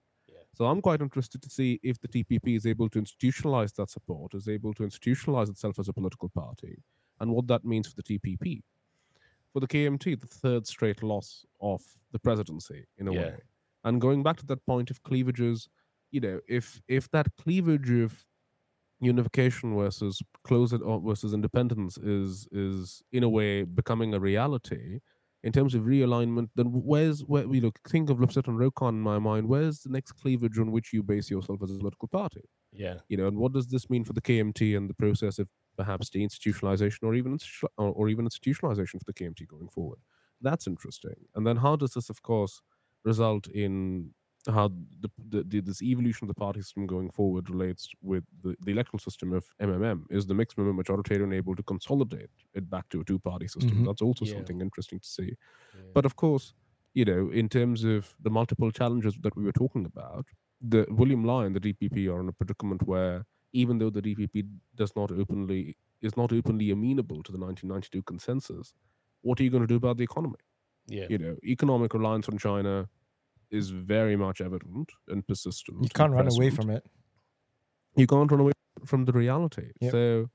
[0.54, 4.34] So I'm quite interested to see if the TPP is able to institutionalize that support,
[4.34, 6.82] is able to institutionalize itself as a political party,
[7.20, 8.62] and what that means for the TPP.
[9.52, 11.82] For the KMT, the third straight loss of
[12.12, 13.14] the presidency in a Yeah.
[13.14, 13.40] way.
[13.84, 15.68] And going back to that point of cleavages,
[16.10, 18.26] you know, if if that cleavage of
[19.00, 24.20] unification versus close it uh, or versus independence is is in a way becoming a
[24.20, 25.00] reality
[25.42, 29.00] in terms of realignment then where's where you know think of Lipset and Rokkan in
[29.00, 32.42] my mind where's the next cleavage on which you base yourself as a political party?
[32.72, 32.96] Yeah.
[33.08, 36.10] you know and what does this mean for the KMT and the process of perhaps
[36.10, 37.38] deinstitutionalization or even
[37.76, 39.98] or even institutionalization for the KMT going forward?
[40.40, 41.26] That's interesting.
[41.34, 42.62] And then how does this of course
[43.04, 44.14] result in
[44.46, 48.56] how the, the, the this evolution of the party system going forward relates with the,
[48.60, 52.88] the electoral system of MMM is the mixed member majoritarian able to consolidate it back
[52.90, 53.84] to a two party system Mhm.
[53.84, 54.34] that's also Yeah.
[54.34, 55.36] something interesting to see
[55.72, 55.94] Yeah.
[55.94, 56.54] but of course,
[56.94, 60.26] you know, in terms of the multiple challenges that we were talking about,
[60.60, 64.94] the William and the DPP are in a predicament where even though the DPP does
[64.96, 68.74] not openly is not openly amenable to the 1992 consensus,
[69.22, 70.36] what are you going to do about the economy?
[70.86, 71.08] yeah.
[71.08, 72.88] You know, economic reliance on China
[73.50, 75.82] is very much evident and persistent.
[75.82, 76.84] You can't run away from it.
[77.96, 78.52] you can't run away
[78.84, 79.70] from the reality.
[79.80, 79.92] Yep.
[79.92, 80.30] So,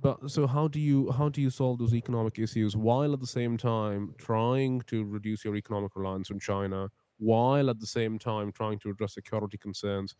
[0.00, 3.26] but so how do you how do you solve those economic issues while at the
[3.26, 8.52] same time trying to reduce your economic reliance on China, while at the same time
[8.52, 10.14] trying to address security concerns?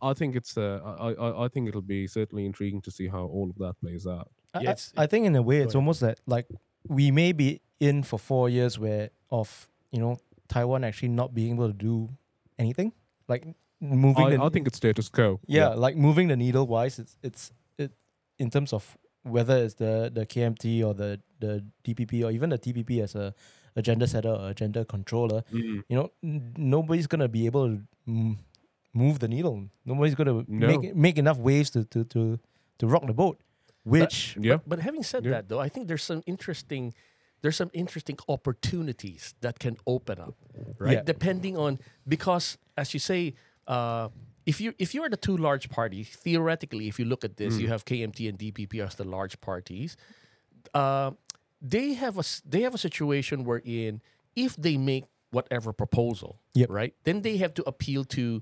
[0.00, 3.24] I think it's uh, I, I I think it'll be certainly intriguing to see how
[3.24, 4.28] all of that plays out.
[4.54, 6.46] I- Yeah, I, it's- I think in a way it's almost that like
[6.88, 11.54] we may be in for four years where of you know Taiwan actually not being
[11.54, 12.08] able to do
[12.58, 12.92] anything
[13.28, 13.46] like
[13.80, 14.24] moving.
[14.26, 15.40] I, the, I think it's status quo.
[15.46, 17.92] yeah, like moving the needle wise, it's it's it
[18.38, 22.58] in terms of whether it's the the KMT or the the DPP or even the
[22.58, 23.34] TPP as a
[23.76, 25.42] agenda setter or agenda controller.
[25.52, 25.84] Mm.
[25.88, 28.36] You know, n- nobody's gonna be able to mm,
[28.94, 29.68] move the needle.
[29.84, 30.66] Nobody's gonna No.
[30.66, 32.38] make make enough waves to to to
[32.78, 33.38] to rock the boat.
[33.84, 34.56] Which Yeah.
[34.56, 35.30] But, but having said Yeah.
[35.32, 36.92] that, though, I think there's some interesting
[37.42, 40.34] there's some interesting opportunities that can open up,
[40.78, 40.92] right?
[40.94, 41.02] Yeah.
[41.02, 43.34] Depending on because as you say,
[43.66, 44.08] uh,
[44.46, 47.54] if you if you are the two large parties, theoretically, if you look at this,
[47.56, 47.60] Mm.
[47.60, 49.96] you have KMT and DPP as the large parties.
[50.74, 51.12] Uh,
[51.60, 54.00] they have a they have a situation wherein
[54.36, 56.70] if they make whatever proposal, Yep.
[56.70, 58.40] right, then they have to appeal to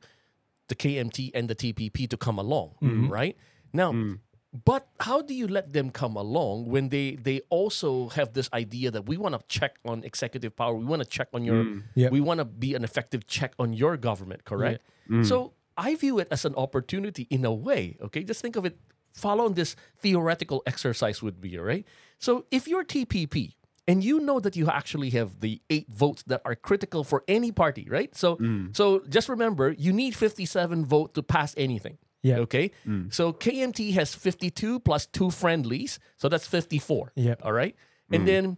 [0.68, 3.08] the KMT and the TPP to come along, Mm-hmm.
[3.08, 3.36] right?
[3.72, 4.18] Now, Mm.
[4.64, 8.90] But how do you let them come along when they they also have this idea
[8.90, 11.82] that we want to check on executive power, we want to check on your, Mm.
[11.94, 12.12] Yep.
[12.12, 14.82] we want to be an effective check on your government, correct?
[15.10, 15.24] Mm.
[15.26, 17.96] So I view it as an opportunity in a way.
[18.00, 18.78] Okay, just think of it.
[19.12, 21.84] Follow this theoretical exercise would be all right?
[22.18, 23.54] So if you're TPP
[23.88, 27.50] and you know that you actually have the eight votes that are critical for any
[27.52, 28.14] party, right?
[28.14, 28.36] So
[28.72, 31.98] so just remember, you need 57 vote to pass anything.
[32.22, 32.38] Yeah.
[32.38, 32.70] Okay.
[32.86, 33.12] Mm.
[33.12, 37.12] So KMT has 52 plus two friendlies, so that's 54.
[37.14, 37.34] Yeah.
[37.42, 37.76] All right.
[38.10, 38.56] And then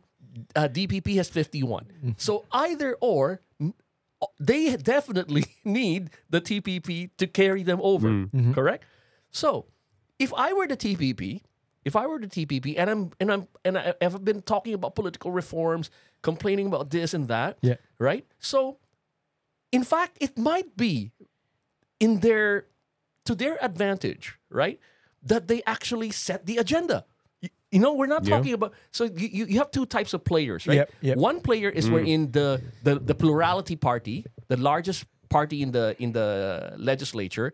[0.57, 2.15] uh, DPP has 51.
[2.19, 3.41] So either or,
[4.41, 8.09] they definitely need the TPP to carry them over.
[8.09, 8.55] Mm.
[8.55, 8.85] Correct.
[9.31, 9.67] So
[10.19, 11.43] if I were the TPP,
[11.85, 14.95] if I were the TPP, and I'm and I'm and I, have been talking about
[14.95, 15.91] political reforms,
[16.23, 17.77] complaining about this and that, Yeah.
[17.99, 18.27] right?
[18.39, 18.79] So,
[19.73, 21.13] in fact, it might be
[22.01, 22.67] in their
[23.29, 24.25] to their advantage,
[24.63, 24.77] right?
[25.31, 27.05] That they actually set the agenda.
[27.43, 28.37] You, you know, we're not Yeah.
[28.37, 28.73] talking about.
[28.91, 30.81] So you, you have two types of players, right?
[30.81, 31.17] Yep, yep.
[31.29, 32.33] One player is wherein mm.
[32.39, 32.49] the,
[32.87, 34.17] the the plurality party,
[34.53, 36.29] the largest party in the in the
[36.91, 37.49] legislature,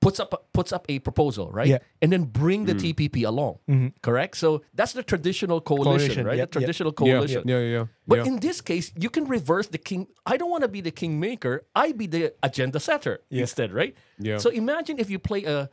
[0.00, 1.66] puts up puts up a proposal, right?
[1.66, 1.78] Yeah.
[2.02, 3.58] And then bring the TPP along.
[4.02, 4.36] Correct.
[4.36, 6.36] So that's the traditional coalition, Coalition, right?
[6.38, 7.42] yep, the traditional Yeah, coalition.
[7.46, 7.84] yeah, yeah, yeah.
[8.06, 8.26] But yeah.
[8.26, 10.06] in this case, you can reverse the king.
[10.24, 11.66] I don't want to be the kingmaker.
[11.74, 13.96] I be the agenda setter instead, right?
[14.18, 14.38] Yeah.
[14.38, 15.70] So imagine if you play a.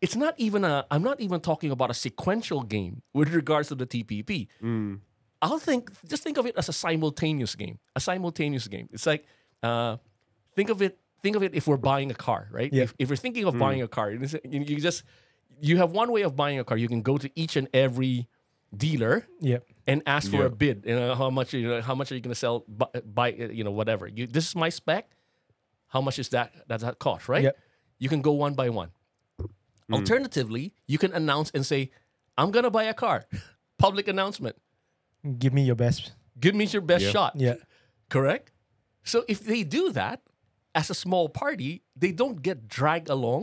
[0.00, 0.86] It's not even a.
[0.90, 4.48] I'm not even talking about a sequential game with regards to the TPP.
[4.62, 5.00] Mm.
[5.42, 5.90] I'll think.
[6.08, 7.78] Just think of it as a simultaneous game.
[7.94, 8.88] A simultaneous game.
[8.92, 9.24] It's like,
[9.62, 9.96] uh,
[10.56, 10.98] think of it.
[11.22, 12.72] Think of it if we're buying a car, right?
[12.72, 12.84] Yeah.
[12.84, 15.02] If, if you're thinking of buying a car, you you just
[15.60, 16.76] you have one way of buying a car.
[16.76, 18.28] You can go to each and every
[18.76, 19.64] dealer Yep.
[19.86, 20.44] and ask for Yeah.
[20.46, 20.84] a bid.
[20.86, 22.64] You know how much you know how much are you going to sell?
[22.68, 24.06] Buy, buy uh, you know whatever.
[24.06, 25.10] You this is my spec.
[25.88, 27.42] how much is that does that cost, right?
[27.44, 27.56] Yep.
[27.98, 28.90] You can go one by one.
[29.90, 31.90] Alternatively, you can announce and say,
[32.36, 33.24] I'm gonna buy a car.
[33.78, 34.56] Public announcement.
[35.38, 36.12] Give me your best.
[36.38, 37.10] Give me your best Yeah.
[37.10, 37.32] shot.
[37.36, 37.54] Yeah.
[38.10, 38.52] Correct?
[39.02, 40.20] So if they do that
[40.80, 43.42] as a small party, they don't get dragged along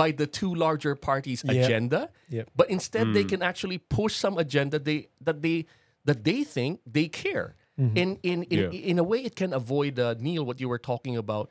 [0.00, 1.52] by the two larger parties' Yeah.
[1.64, 2.00] agenda.
[2.36, 2.46] Yep.
[2.58, 5.66] But instead they can actually push some agenda they that they
[6.08, 7.48] that they think they care.
[7.76, 8.90] In in in, Yeah.
[8.90, 11.46] in a way it can avoid uh, Neil what you were talking about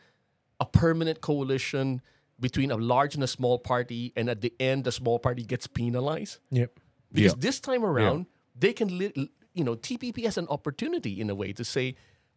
[0.60, 2.02] a permanent coalition
[2.40, 5.68] between a large and a small party and at the end the small party gets
[5.68, 6.72] penalized Yep.
[7.12, 7.48] because Yeah.
[7.48, 8.26] this time around
[8.64, 9.14] they can li-
[9.58, 11.86] you know tpp has an opportunity in a way to say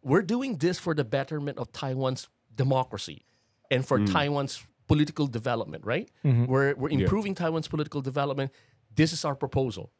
[0.09, 2.27] we're doing this for the betterment of taiwan's
[2.57, 3.19] democracy
[3.71, 6.09] and for taiwan's political development right?
[6.23, 8.51] We're, we're improving taiwan's political development.
[8.95, 9.91] This is our proposal.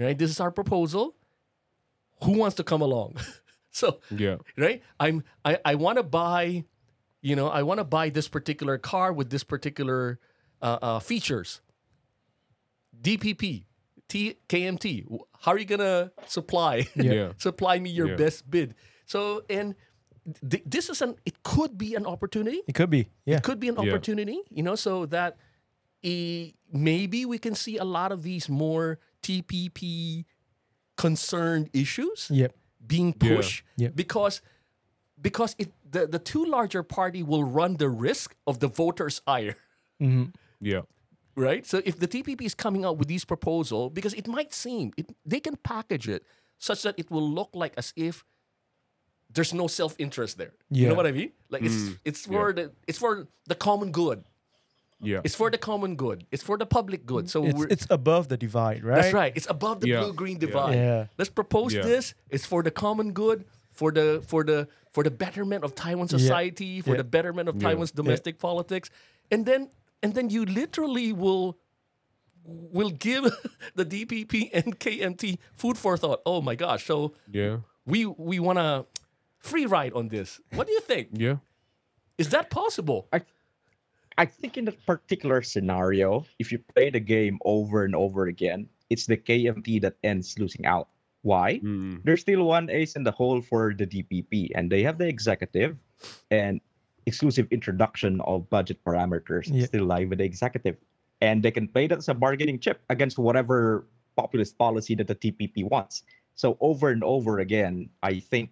[0.00, 0.16] Right?
[0.18, 1.14] This is our proposal.
[2.24, 3.16] Who wants to come along?
[3.80, 4.36] So Yeah.
[4.56, 4.80] right?
[5.00, 6.62] I'm i, I want to buy
[7.28, 10.20] you know i want to buy this particular car with this particular
[10.62, 11.60] uh, uh, features.
[13.00, 13.64] Dpp
[14.08, 14.86] T, kmt
[15.40, 16.86] how are you gonna supply?
[16.94, 17.32] Yeah.
[17.38, 18.16] supply me your Yeah.
[18.16, 18.74] best bid.
[19.06, 19.74] So and
[20.50, 23.08] th- this is an it could be an opportunity It could be.
[23.26, 23.36] Yeah.
[23.38, 23.82] It could be an Yeah.
[23.90, 25.36] opportunity, you know, so that
[26.02, 30.24] eh, maybe we can see a lot of these more TPP
[30.96, 32.54] concerned issues Yep.
[32.86, 33.88] being pushed Yeah.
[33.94, 34.42] because
[35.20, 39.56] because it the, the two larger party will run the risk of the voters' ire,
[40.00, 40.24] Hmm.
[40.60, 40.82] Yeah.
[41.36, 41.64] right?
[41.64, 45.14] So if the TPP is coming out with these proposal, because it might seem it,
[45.24, 46.24] they can package it
[46.58, 48.24] such that it will look like as if
[49.34, 50.52] there's no self interest there.
[50.70, 51.32] You know what I mean?
[51.50, 51.98] Like it's mm.
[52.04, 54.24] it's for the it's for the common good.
[55.00, 55.20] Yeah.
[55.24, 56.24] It's for the common good.
[56.30, 57.28] It's for the public good.
[57.28, 59.02] So It's, we're, it's above the divide, right?
[59.02, 59.32] that's right.
[59.36, 60.00] It's above the Yeah.
[60.00, 60.74] blue green divide.
[60.76, 61.06] Yeah.
[61.18, 61.82] Let's propose Yeah.
[61.82, 62.14] this.
[62.30, 66.80] It's for the common good, for the for the for the betterment of Taiwan society,
[66.80, 66.98] for Yeah.
[66.98, 67.68] the betterment of Yeah.
[67.68, 68.88] Taiwan's domestic politics,
[69.30, 69.68] and then
[70.02, 71.58] and then you literally will
[72.46, 73.24] will give
[73.74, 76.20] the DPP and KMT food for thought.
[76.24, 76.86] Oh my gosh!
[76.86, 77.58] So Yeah.
[77.84, 78.86] we we want to
[79.44, 80.40] free ride on this.
[80.56, 81.08] What do you think?
[81.12, 81.36] Yeah.
[82.16, 83.06] Is that possible?
[83.12, 83.20] I
[84.16, 88.68] I think in that particular scenario, if you play the game over and over again,
[88.88, 90.88] it's the KMT that ends losing out.
[91.22, 91.58] Why?
[91.58, 91.98] Mm.
[92.04, 95.74] There's still one ace in the hole for the DPP, and they have the executive
[96.30, 96.60] and
[97.06, 99.66] exclusive introduction of budget parameters Yeah.
[99.66, 100.76] still live with the executive.
[101.20, 105.16] And they can play that as a bargaining chip against whatever populist policy that the
[105.18, 106.04] TPP wants.
[106.38, 108.50] So over and over again, I think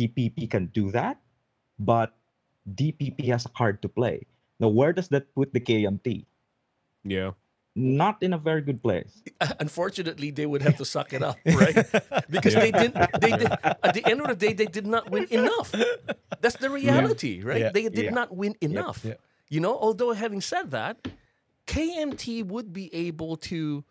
[0.00, 1.20] DPP can do that,
[1.78, 2.16] but
[2.72, 4.24] DPP has a card to play.
[4.58, 6.24] Now, where does that put the KMT?
[7.04, 7.32] Yeah.
[7.76, 9.22] Not in a very good place.
[9.60, 11.76] unfortunately they would have to suck it up right
[12.30, 15.24] because they didn't they did at the end of the day they did not win
[15.30, 15.72] enough
[16.42, 17.70] that's the reality right Yeah.
[17.72, 18.20] they did Yeah.
[18.20, 19.20] not win enough Yep.
[19.48, 21.08] you know although having said that
[21.66, 23.82] kmt would be able to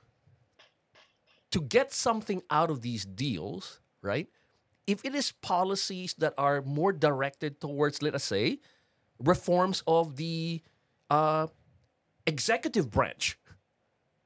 [1.51, 4.27] to get something out of these deals right
[4.91, 8.59] if it is policies that are more directed towards let us say
[9.33, 10.61] reforms of the
[11.09, 11.45] uh,
[12.25, 13.37] executive branch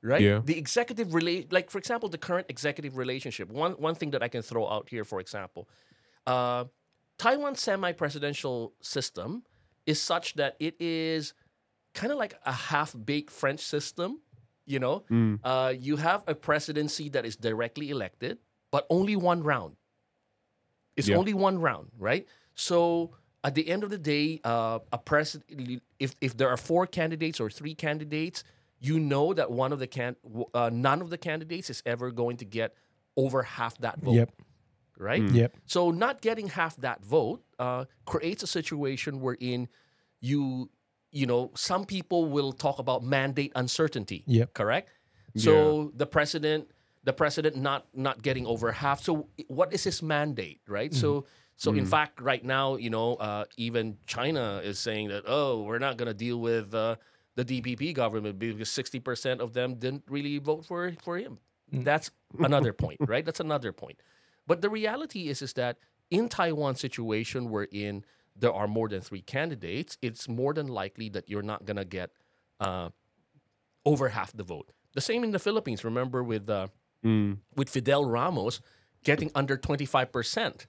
[0.06, 0.22] right?
[0.22, 0.42] Yeah.
[0.44, 3.48] The executive relate, like for example, the current executive relationship.
[3.64, 5.64] One one thing that I can throw out here, for example,
[6.28, 6.66] uh,
[7.18, 9.44] Taiwan's semi-presidential system
[9.86, 11.34] is such that it is
[11.94, 14.20] kind of like a half-baked French system.
[14.66, 15.40] You know, Mm.
[15.44, 18.40] uh, you have a presidency that is directly elected,
[18.72, 19.76] but only one round.
[20.96, 21.18] It's Yeah.
[21.18, 22.28] only one round, right?
[22.56, 26.86] So at the end of the day, uh, a president, if if there are four
[26.88, 28.44] candidates or three candidates,
[28.80, 30.16] you know that one of the can,
[30.54, 32.76] uh, none of the candidates is ever going to get
[33.16, 34.32] over half that vote, Yep.
[34.98, 35.24] right?
[35.30, 35.56] Yep.
[35.66, 39.70] So not getting half that vote uh, creates a situation wherein
[40.20, 40.70] you,
[41.12, 44.24] you know, some people will talk about mandate uncertainty.
[44.28, 44.54] Yep.
[44.54, 44.90] Correct.
[45.36, 46.70] So the president,
[47.04, 49.04] the president not not getting over half.
[49.04, 50.94] So what is his mandate, right?
[50.94, 55.64] So so in fact, right now, you know, uh, even China is saying that oh,
[55.64, 56.96] we're not going to deal with uh,
[57.36, 61.40] the DPP government because sixty percent of them didn't really vote for for him.
[61.72, 63.26] That's another point, right?
[63.26, 64.00] That's another point.
[64.48, 65.78] But the reality is is that
[66.10, 68.04] in Taiwan situation wherein
[68.36, 72.12] there are more than three candidates, it's more than likely that you're not gonna get
[72.60, 72.90] uh,
[73.86, 74.72] over half the vote.
[74.94, 75.84] The same in the Philippines.
[75.84, 76.68] Remember with uh,
[77.04, 77.38] Mm.
[77.56, 78.62] with Fidel Ramos
[79.04, 80.68] getting under twenty five percent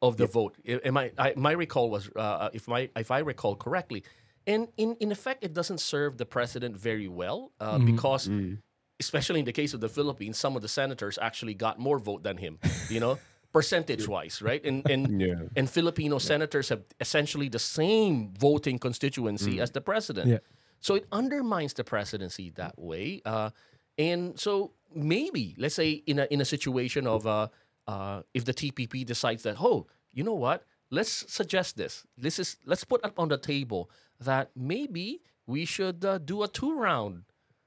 [0.00, 0.56] of the vote.
[0.66, 4.02] Am I, I my recall was uh, if my if I recall correctly,
[4.46, 8.58] and in in effect it doesn't serve the president very well uh, because Mm.
[9.00, 12.22] especially in the case of the Philippines, some of the senators actually got more vote
[12.24, 12.58] than him.
[12.88, 13.18] You know,
[13.52, 14.64] percentage wise, right?
[14.66, 15.42] And and Yeah.
[15.58, 20.26] and Filipino senators have essentially the same voting constituency as the president.
[20.28, 20.38] Yeah.
[20.80, 23.22] So it undermines the presidency that way.
[23.24, 23.50] Uh,
[23.98, 27.48] and so maybe let's say in a in a situation of uh,
[27.86, 32.56] uh, if the TPP decides that oh you know what let's suggest this this is
[32.66, 37.24] let's put up on the table that maybe we should uh, do a two round.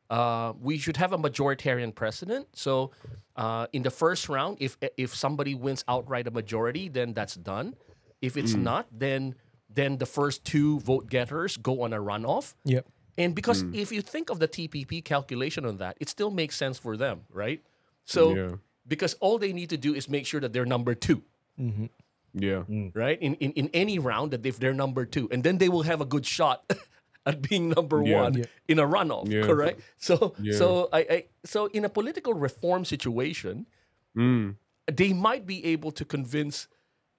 [0.10, 2.48] Uh, we should have a majoritarian president.
[2.54, 2.92] So
[3.36, 7.76] uh, in the first round, if if somebody wins outright a majority, then that's done.
[8.22, 9.36] If it's not, then
[9.70, 12.54] then the first two vote getters go on a runoff.
[12.64, 12.86] Yep.
[13.18, 16.78] And because if you think of the TPP calculation on that, it still makes sense
[16.78, 17.62] for them, right?
[18.04, 18.56] So Yeah.
[18.88, 21.24] because all they need to do is make sure that they're number two,
[22.34, 22.64] Yeah.
[22.94, 23.18] right?
[23.22, 26.02] In in, in any round that if they're number two, and then they will have
[26.02, 26.64] a good shot
[27.26, 28.22] at being number Yeah.
[28.24, 28.46] one Yeah.
[28.68, 29.46] in a runoff, Yeah.
[29.48, 29.80] correct?
[29.98, 30.58] So Yeah.
[30.58, 33.66] so I, I so in a political reform situation,
[34.16, 34.56] Mm.
[34.88, 36.68] they might be able to convince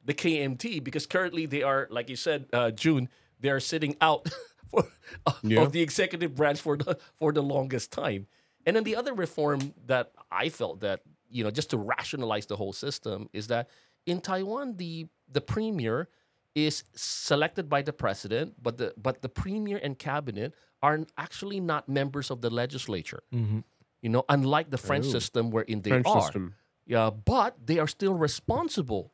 [0.04, 3.09] the KMT because currently they are, like you said, uh, June,
[3.40, 4.28] they are sitting out
[4.70, 4.85] for,
[5.42, 5.62] Yeah.
[5.62, 8.26] of the executive branch for the for the longest time.
[8.66, 11.00] And then the other reform that I felt that
[11.31, 13.68] you know just to rationalize the whole system is that
[14.07, 16.09] in Taiwan the the premier
[16.55, 21.88] is selected by the president, but the but the premier and cabinet are actually not
[21.88, 23.22] members of the legislature.
[23.35, 23.61] Mm-hmm.
[24.02, 25.11] You know, unlike the French Oh.
[25.11, 26.22] system wherein they French are.
[26.22, 26.55] system.
[26.87, 29.12] Yeah, but they are still responsible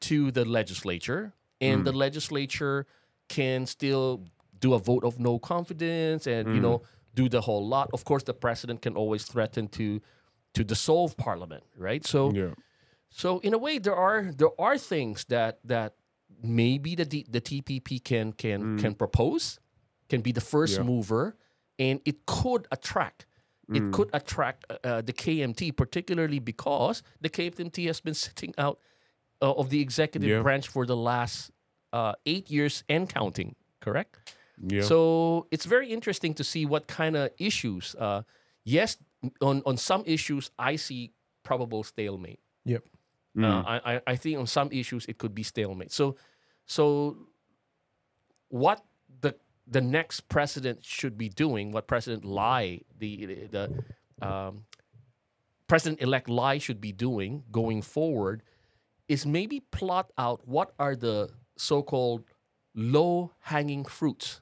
[0.00, 1.84] to the legislature, and mm.
[1.84, 2.86] the legislature
[3.28, 4.24] can still
[4.62, 6.80] do a vote of no confidence, and you know
[7.14, 7.90] do the whole lot.
[7.92, 10.00] Of course, the president can always threaten to
[10.54, 12.06] to dissolve parliament, right?
[12.06, 12.54] So, Yeah.
[13.10, 15.92] so in a way, there are there are things that that
[16.42, 19.58] maybe the D, the TPP can can can propose,
[20.08, 20.84] can be the first Yeah.
[20.86, 21.36] mover,
[21.78, 23.26] and it could attract.
[23.74, 28.78] It could attract uh, uh, the KMT, particularly because the KMT has been sitting out
[29.40, 30.42] uh, of the executive Yeah.
[30.42, 31.50] branch for the last
[31.92, 33.54] uh, eight years and counting.
[33.80, 34.34] Correct.
[34.60, 34.82] Yeah.
[34.82, 37.94] So it's very interesting to see what kind of issues.
[37.98, 38.22] Uh,
[38.64, 38.96] yes,
[39.40, 41.12] on on some issues, I see
[41.42, 42.40] probable stalemate.
[42.64, 42.84] Yep.
[43.36, 43.44] Mm.
[43.44, 45.92] Uh, I, I I think on some issues it could be stalemate.
[45.92, 46.16] So
[46.66, 47.16] so
[48.48, 48.84] what
[49.20, 49.34] the
[49.66, 53.84] the next president should be doing, what President Lai, the the
[54.20, 54.64] um,
[55.66, 58.42] President elect Lai should be doing going forward,
[59.08, 62.24] is maybe plot out what are the so called
[62.74, 64.40] low hanging fruits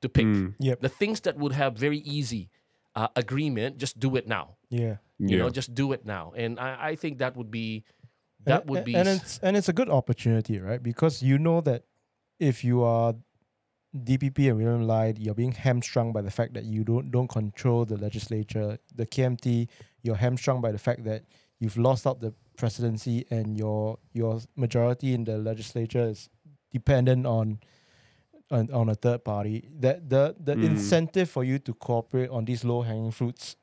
[0.00, 0.26] to pick.
[0.26, 0.54] Mm.
[0.58, 0.80] Yep.
[0.80, 2.50] The things that would have very easy
[2.94, 4.56] uh, agreement, just do it now.
[4.68, 4.96] Yeah.
[5.18, 5.38] You yeah.
[5.38, 6.32] know, just do it now.
[6.36, 7.84] And I, I think that would be
[8.44, 10.82] that and, would be and it's and it's a good opportunity, right?
[10.82, 11.84] Because you know that
[12.40, 13.14] if you are
[13.96, 17.84] DPP and William Lai, you're being hamstrung by the fact that you don't don't control
[17.84, 18.78] the legislature.
[18.94, 19.68] The KMT,
[20.02, 21.24] you're hamstrung by the fact that
[21.60, 26.28] you've lost out the presidency and your your majority in the legislature is
[26.72, 27.58] dependent on
[28.50, 29.68] on, on a third party.
[29.80, 30.64] That the the Mm.
[30.64, 33.56] incentive for you to cooperate on these low hanging fruits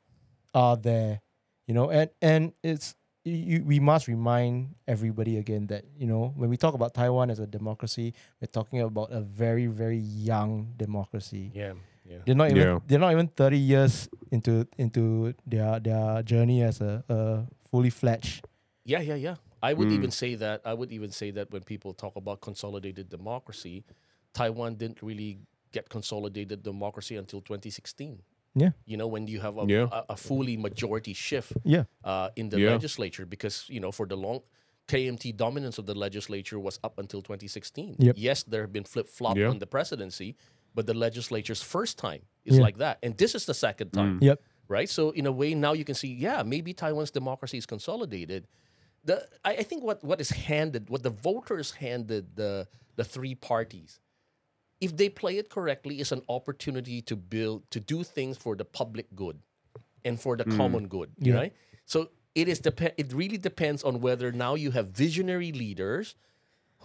[0.54, 1.20] are there,
[1.66, 2.94] you know, and and it's
[3.24, 7.38] you, we must remind everybody again that you know when we talk about Taiwan as
[7.38, 11.52] a democracy, we're talking about a very very young democracy.
[11.54, 12.18] yeah, yeah.
[12.26, 12.78] They're not even Yeah.
[12.86, 18.44] they're not even thirty years into into their their journey as a, a fully fledged.
[18.84, 19.36] Yeah, yeah, yeah.
[19.62, 19.92] I would Mm.
[19.98, 20.62] even say that.
[20.64, 23.84] I would even say that when people talk about consolidated democracy,
[24.32, 25.38] Taiwan didn't really
[25.72, 28.22] get consolidated democracy until 2016.
[28.54, 28.70] Yeah.
[28.84, 29.88] You know, when you have a, Yeah.
[29.92, 32.70] a, a fully majority shift Yeah, uh, in the Yeah.
[32.70, 34.40] legislature, because you know, for the long
[34.88, 37.94] KMT dominance of the legislature was up until 2016.
[38.00, 38.16] Yep.
[38.18, 39.48] Yes, there have been flip flop Yeah.
[39.48, 40.34] on the presidency,
[40.74, 42.62] but the legislature's first time is Yeah.
[42.64, 44.88] like that, and this is the second time yep, right?
[44.88, 48.48] So in a way, now you can see, yeah, maybe Taiwan's democracy is consolidated.
[49.04, 53.34] The I, I think what what is handed, what the voters handed the the three
[53.34, 54.00] parties,
[54.80, 58.64] if they play it correctly, is an opportunity to build to do things for the
[58.64, 59.38] public good,
[60.04, 60.56] and for the hmm.
[60.56, 61.34] common good, Yeah.
[61.34, 61.52] right?
[61.86, 66.14] So it is dep- It really depends on whether now you have visionary leaders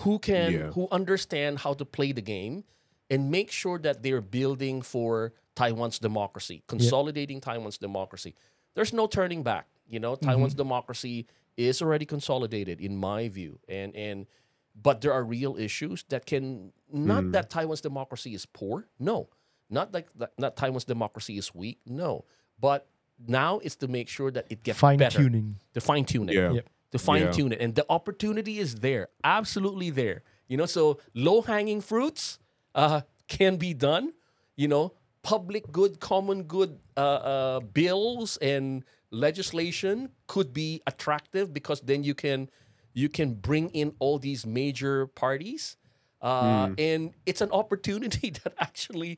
[0.04, 0.71] who can Yeah.
[0.71, 2.63] who understand how to play the game
[3.10, 8.35] and make sure that they're building for Taiwan's democracy, consolidating Taiwan's democracy.
[8.73, 9.67] There's no turning back.
[9.87, 10.25] You know, mm-hmm.
[10.25, 11.27] Taiwan's democracy
[11.58, 13.60] is already consolidated in my view.
[13.67, 14.27] And and
[14.75, 18.87] but there are real issues that can not that Taiwan's democracy is poor.
[18.99, 19.29] No.
[19.69, 21.79] Not like that, not Taiwan's democracy is weak.
[21.85, 22.25] No.
[22.60, 22.87] But
[23.27, 25.17] now it's to make sure that it gets fine better.
[25.19, 25.58] tuning.
[25.73, 26.51] To fine tune it Yeah.
[26.51, 26.69] Yep.
[26.91, 27.31] to fine Yeah.
[27.31, 27.62] tune it.
[27.62, 30.23] And the opportunity is there, absolutely there.
[30.47, 32.37] You know, so low hanging fruits
[32.75, 34.13] uh, can be done.
[34.56, 34.93] You know,
[35.23, 38.83] public good, common good uh, uh, bills and
[39.16, 42.50] legislation could be attractive because then you can
[42.94, 45.76] you can bring in all these major parties,
[46.22, 49.18] uh, and it's an opportunity that actually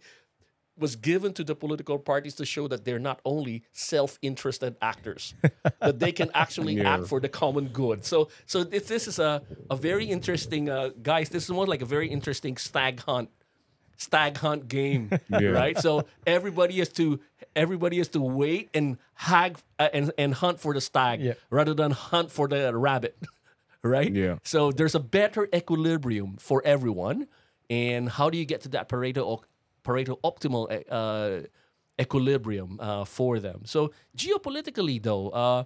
[0.79, 5.33] was given to the political parties to show that they're not only self-interested actors,
[5.81, 6.93] that they can actually Yeah.
[6.93, 8.05] act for the common good.
[8.05, 9.41] So, so this, this is a,
[9.71, 11.29] a very interesting, uh, guys.
[11.29, 13.29] This is more like a very interesting stag hunt,
[13.97, 15.49] stag hunt game, Yeah.
[15.49, 15.77] right?
[15.77, 17.19] So everybody has to
[17.55, 21.33] everybody has to wait and hag uh, and and hunt for the stag Yeah.
[21.49, 23.17] rather than hunt for the rabbit,
[23.83, 24.13] right?
[24.13, 24.37] Yeah.
[24.43, 27.27] So there's a better equilibrium for everyone.
[27.69, 29.41] And how do you get to that Pareto
[29.83, 31.47] Pareto optimal uh,
[31.99, 33.61] equilibrium uh, for them?
[33.65, 35.63] So geopolitically, though, uh,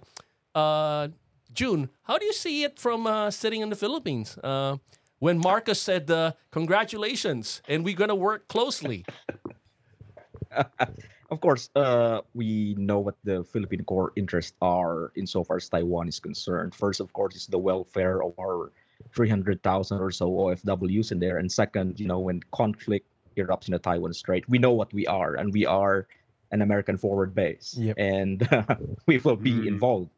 [0.58, 1.08] uh,
[1.52, 4.36] June, how do you see it from uh, sitting in the Philippines?
[5.22, 9.04] Uh, when Marcos said, uh, "Congratulations," and we're gonna work closely.
[11.30, 16.18] of course, uh, we know what the Philippine core interests are insofar as Taiwan is
[16.20, 16.74] concerned.
[16.74, 18.72] First, of course, is the welfare of our
[19.14, 21.38] 300,000 or so OFWs in there.
[21.38, 23.06] And second, you know, when conflict
[23.36, 26.06] erupts in the Taiwan Strait, we know what we are, and we are
[26.52, 27.96] an American forward base, Yep.
[27.98, 28.46] and
[29.06, 29.66] we will be Mm.
[29.66, 30.10] involved.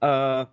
[0.00, 0.46] Uh,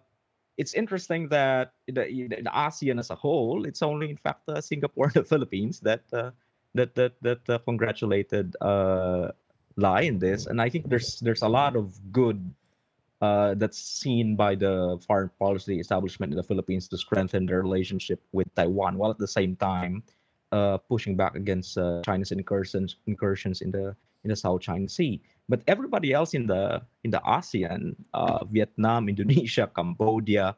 [0.62, 2.06] it's interesting that the
[2.46, 6.30] ASEAN as a whole, it's only in fact uh, Singapore and the Philippines that uh,
[6.78, 9.32] that that that uh, congratulated uh,
[9.76, 12.38] Lai in this, and I think there's there's a lot of good
[13.22, 18.22] uh, that's seen by the foreign policy establishment in the Philippines to strengthen their relationship
[18.32, 20.04] with Taiwan, while at the same time
[20.52, 21.74] uh, pushing back against
[22.06, 25.18] China's incursions incursions in the in the South China Sea.
[25.52, 30.56] But everybody else in the in the ASEAN, uh, Vietnam, Indonesia, Cambodia,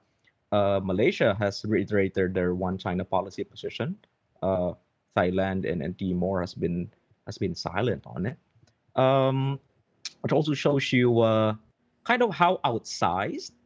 [0.54, 3.98] uh, Malaysia has reiterated their one China policy position.
[4.46, 4.78] Uh,
[5.18, 6.94] Thailand and, and Timor has been
[7.26, 8.38] has been silent on it.
[8.94, 9.58] Um,
[10.22, 11.58] it also shows you uh,
[12.06, 13.58] kind of how outsized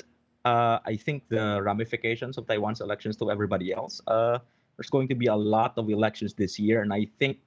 [0.48, 4.00] uh, I think the ramifications of Taiwan's elections to everybody else.
[4.08, 4.40] Uh,
[4.78, 7.44] there's going to be a lot of elections this year, and I think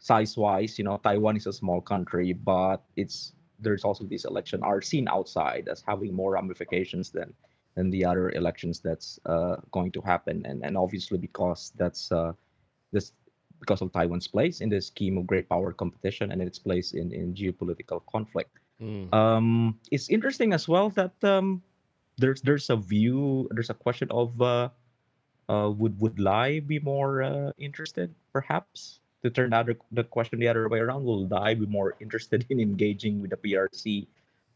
[0.00, 4.80] size-wise, you know, Taiwan is a small country, but it's there's also this election are
[4.80, 7.32] seen outside as having more ramifications than
[7.76, 12.32] than the other elections that's uh, going to happen, and and obviously because that's uh,
[12.92, 13.12] this
[13.60, 17.12] because of Taiwan's place in the scheme of great power competition and its place in
[17.12, 18.58] in geopolitical conflict.
[18.80, 19.12] Mm.
[19.12, 21.62] Um, it's interesting as well that um,
[22.16, 24.70] there's there's a view, there's a question of uh,
[25.48, 30.38] uh, would would Lai be more uh, interested, perhaps, to turn the other the question
[30.40, 31.04] the other way around?
[31.04, 34.06] Will Lai be more interested in engaging with the PRC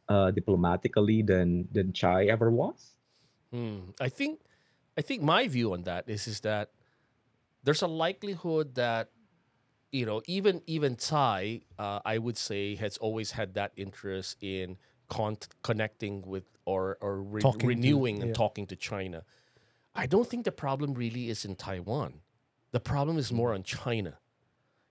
[0.09, 2.93] uh, diplomatically than than Tsai ever was?
[3.53, 3.93] Hmm.
[4.01, 4.41] I think
[4.97, 6.71] I think my view on that is is that
[7.63, 9.11] there's a likelihood that
[9.93, 14.77] you know even even Tsai uh, I would say has always had that interest in
[15.09, 18.35] con- connecting with or or re- Talking to- renewing and yeah.
[18.35, 19.25] talking to China.
[19.95, 22.21] I don't think the problem really is in Taiwan.
[22.73, 24.19] The problem is more on China.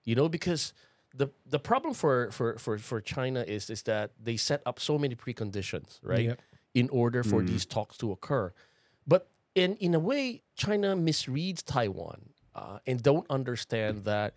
[0.04, 0.72] You know because
[1.14, 4.98] the the problem for for for for China is is that they set up so
[4.98, 6.26] many preconditions, right?
[6.26, 6.40] Yep.
[6.74, 7.46] in order for Mm.
[7.46, 8.52] these talks to occur.
[9.06, 14.34] But in in a way, China misreads Taiwan uh, and don't understand that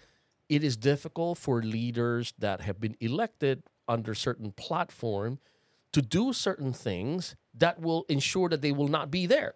[0.47, 5.39] it is difficult for leaders that have been elected under certain platform
[5.93, 9.55] to do certain things that will ensure that they will not be there.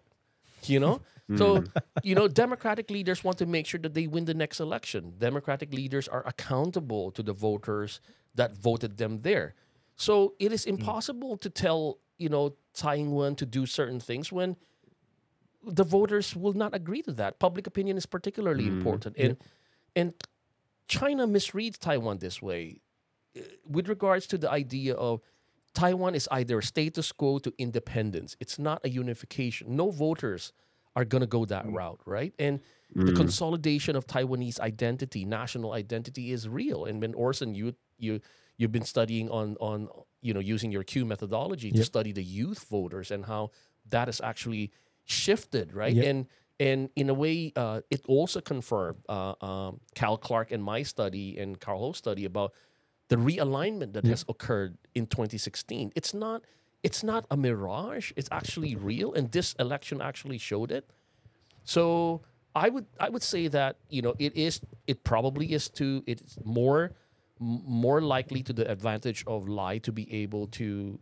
[0.68, 1.00] You know,
[1.36, 1.66] so hmm.
[2.02, 5.14] you know, Democratic leaders want to make sure that they win the next election.
[5.18, 8.00] Democratic leaders are accountable to the voters
[8.34, 9.54] that voted them there.
[9.96, 10.70] So it is hmm.
[10.70, 14.56] impossible to tell, you know, Tsai Ing-wen to do certain things when
[15.64, 17.38] the voters will not agree to that.
[17.38, 18.78] Public opinion is particularly hmm.
[18.78, 19.36] important, and
[19.94, 20.14] and
[20.88, 22.80] China misreads Taiwan this way
[23.36, 25.20] uh, with regards to the idea of
[25.74, 28.36] Taiwan is either a status quo to independence.
[28.40, 29.76] It's not a unification.
[29.76, 30.52] No voters
[30.94, 32.34] are going to go that route, right?
[32.38, 32.60] And
[32.94, 36.84] the consolidation of Taiwanese identity, national identity, is real.
[36.84, 38.20] And when Orson, you you
[38.58, 39.88] you've been studying on on
[40.20, 43.50] you know using your Q methodology to study the youth voters and how
[43.88, 44.72] that has actually
[45.06, 45.94] shifted, right?
[45.94, 46.04] Yep.
[46.04, 46.26] And
[46.60, 51.38] and in a way, uh, it also confirmed uh, um, Cal Clark and my study
[51.38, 52.52] and Karl Ho's study about
[53.08, 54.10] the realignment that Yeah.
[54.10, 55.92] has occurred in 2016.
[55.94, 56.44] It's not
[56.82, 58.10] it's not a mirage.
[58.16, 60.90] It's actually real, and this election actually showed it.
[61.64, 62.22] So
[62.56, 66.38] I would I would say that you know it is it probably is to it's
[66.44, 66.92] more
[67.38, 70.98] more likely to the advantage of Lai to be able to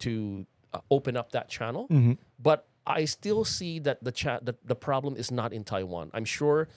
[0.00, 1.86] to uh, open up that channel.
[1.88, 2.18] Mhm.
[2.38, 6.10] But I still see that the chat that the problem is not in Taiwan.
[6.12, 6.68] I'm sure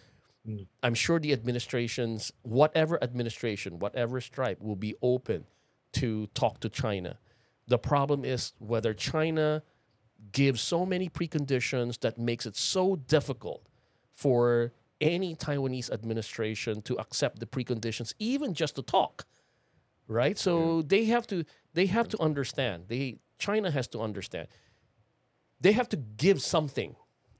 [0.47, 0.67] Mm.
[0.83, 5.45] I'm sure the administrations, whatever administration, whatever stripe, will be open
[5.93, 7.17] to talk to China.
[7.67, 9.63] The problem is whether China
[10.31, 13.67] gives so many preconditions that makes it so difficult
[14.11, 19.25] for any Taiwanese administration to accept the preconditions, even just to talk.
[20.07, 20.37] Right?
[20.37, 22.85] So they have to they have to understand.
[22.87, 24.47] They China has to understand.
[25.61, 26.95] They have to give something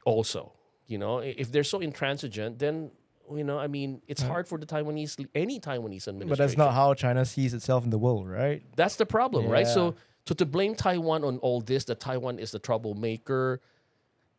[0.05, 0.53] also.
[0.89, 2.91] You know, if they're so intransigent, then
[3.31, 6.29] you know, I mean, it's hard for the Taiwanese any Taiwanese administration.
[6.29, 8.63] But that's not how China sees itself in the world, right?
[8.75, 9.67] That's the problem, right?
[9.67, 9.93] So,
[10.25, 13.61] so to blame Taiwan on all this, that Taiwan is the troublemaker,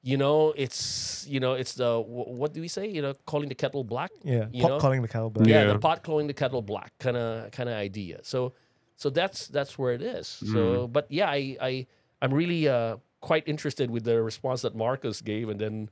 [0.03, 2.89] you know, it's you know, it's the what do we say?
[2.89, 4.11] You know, calling the kettle black.
[4.25, 4.47] Yeah.
[4.51, 4.79] You Pot know?
[4.81, 5.47] calling the kettle black.
[5.47, 5.73] Yeah, Yeah.
[5.75, 8.21] the pot calling the kettle black kind of kind of idea.
[8.25, 8.55] So,
[8.97, 10.27] so that's that's where it is.
[10.27, 11.87] So, but yeah, I I
[12.21, 15.91] I'm really uh quite interested with the response that Marcos gave, and then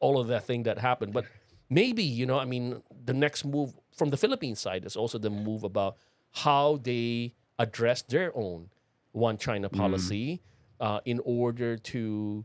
[0.00, 1.12] all of that thing that happened.
[1.12, 1.24] But
[1.68, 5.30] maybe you know, I mean, the next move from the Philippine side is also the
[5.30, 5.96] move about
[6.32, 8.70] how they address their own
[9.12, 10.40] one China policy
[10.80, 12.44] uh, in order to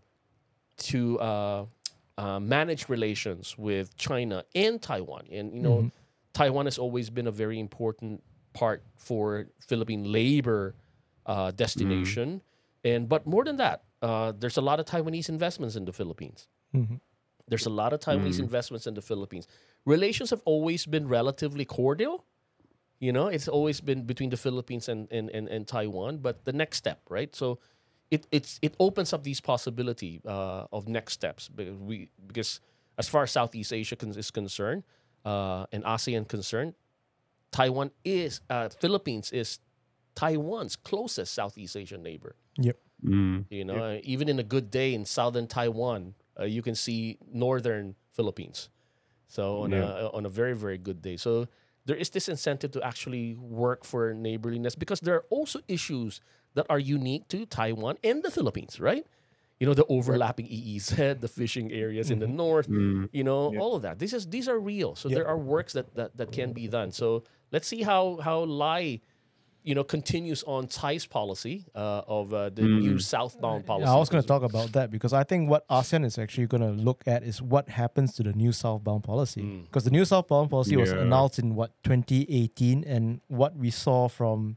[0.78, 1.66] to uh,
[2.18, 5.26] uh, manage relations with China and Taiwan.
[5.32, 5.92] And you know,
[6.34, 8.22] Taiwan has always been a very important
[8.54, 10.76] part for Philippine labor
[11.26, 12.42] uh, destination.
[12.84, 16.48] And but more than that, uh, there's a lot of Taiwanese investments in the Philippines.
[16.74, 17.00] Mhm.
[17.48, 19.48] There's a lot of Taiwanese investments in the Philippines.
[19.86, 22.26] Relations have always been relatively cordial.
[23.00, 26.20] You know, it's always been between the Philippines and, and, and, and Taiwan.
[26.20, 27.36] But the next step, right?
[27.36, 27.60] So
[28.12, 32.62] it it's it opens up these possibility uh, of next steps because we because
[32.98, 34.84] as far as Southeast Asia con- is concerned
[35.26, 36.74] uh, and ASEAN concerned,
[37.52, 39.60] Taiwan is uh, Philippines is
[40.16, 42.36] Taiwan's closest Southeast Asian neighbor.
[42.58, 42.78] Yep.
[43.04, 43.46] Mm.
[43.50, 47.18] You know, uh, even in a good day in southern Taiwan, uh, you can see
[47.32, 48.70] northern Philippines.
[49.28, 51.48] So on a on a very very good day, so
[51.86, 56.22] there is this incentive to actually work for neighborliness because there are also issues
[56.56, 59.06] that are unique to Taiwan and the Philippines, right?
[59.60, 63.10] You know, the overlapping EEZ, the fishing areas in the north, Mm.
[63.14, 64.00] you know, all of that.
[64.00, 64.96] This is these are real.
[64.96, 65.16] So Yep.
[65.18, 66.92] there are works that, that that can be done.
[66.92, 69.02] So let's see how how Lai,
[69.66, 73.88] you know, continues on Tsai's policy uh, of uh, the new southbound policy.
[73.90, 76.62] I was going to talk about that because I think what ASEAN is actually going
[76.62, 79.42] to look at is what happens to the new southbound policy.
[79.42, 79.64] Mm.
[79.64, 84.56] Because the new southbound policy was announced in what 2018, and what we saw from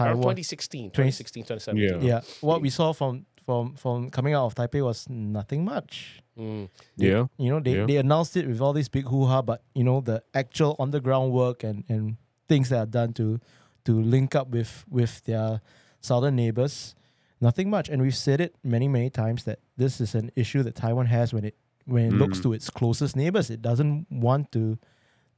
[0.00, 2.00] Around Taiwan, 2016, 2016, 2017.
[2.00, 2.14] Yeah.
[2.14, 6.22] yeah, what we saw from from from coming out of Taipei was nothing much.
[6.38, 6.70] Mm.
[6.96, 7.26] Yeah.
[7.36, 7.84] You know, they, Yeah.
[7.84, 10.90] they announced it with all these big hoo ha, but you know the actual on
[10.90, 12.16] the ground work and and
[12.48, 13.38] things that are done to
[13.84, 15.60] to link up with with their
[16.00, 16.94] southern neighbors,
[17.40, 17.88] nothing much.
[17.88, 21.32] And we've said it many many times that this is an issue that Taiwan has
[21.32, 21.54] when it
[21.84, 22.42] when it looks Mm.
[22.44, 23.50] to its closest neighbors.
[23.50, 24.78] It doesn't want to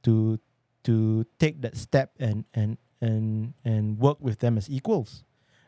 [0.03, 0.39] to
[0.83, 5.23] to take that step and and and and work with them as equals,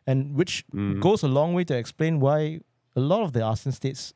[0.06, 1.00] and which Mm.
[1.02, 2.62] goes a long way to explain why
[2.96, 4.14] a lot of the ASEAN states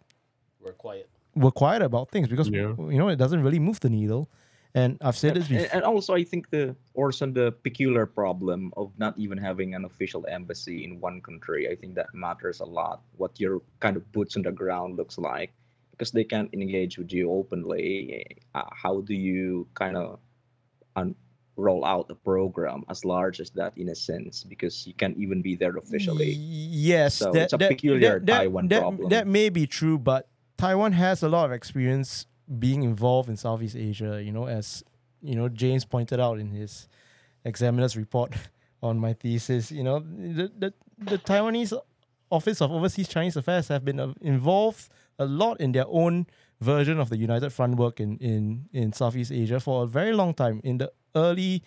[0.64, 1.09] We're quiet.
[1.36, 2.74] were quiet about things because Yeah.
[2.78, 4.30] you know it doesn't really move the needle.
[4.74, 5.76] And I've said this and, before.
[5.76, 10.26] and also i think the orson the peculiar problem of not even having an official
[10.30, 14.36] embassy in one country i think that matters a lot what your kind of boots
[14.38, 15.51] on the ground looks like
[15.91, 20.19] because they can't engage with you openly uh, how do you kind of
[20.95, 21.15] un-
[21.57, 25.41] roll out a program as large as that in a sense because you can't even
[25.41, 29.09] be there officially Yes, So that, it's a that- peculiar that- Taiwan that, problem.
[29.09, 32.26] That may be true, but Taiwan has a lot of experience
[32.59, 34.21] being involved in Southeast Asia.
[34.23, 34.83] You know, as
[35.21, 36.87] you know, James pointed out in his
[37.45, 38.33] examiner's report
[38.83, 39.71] on my thesis.
[39.71, 41.77] You know, the the, the Taiwanese
[42.31, 44.89] Office of Overseas Chinese Affairs have been uh, involved
[45.19, 46.27] a lot in their own
[46.61, 50.33] version of the United Front work in in in Southeast Asia for a very long
[50.33, 50.61] time.
[50.63, 51.63] In the early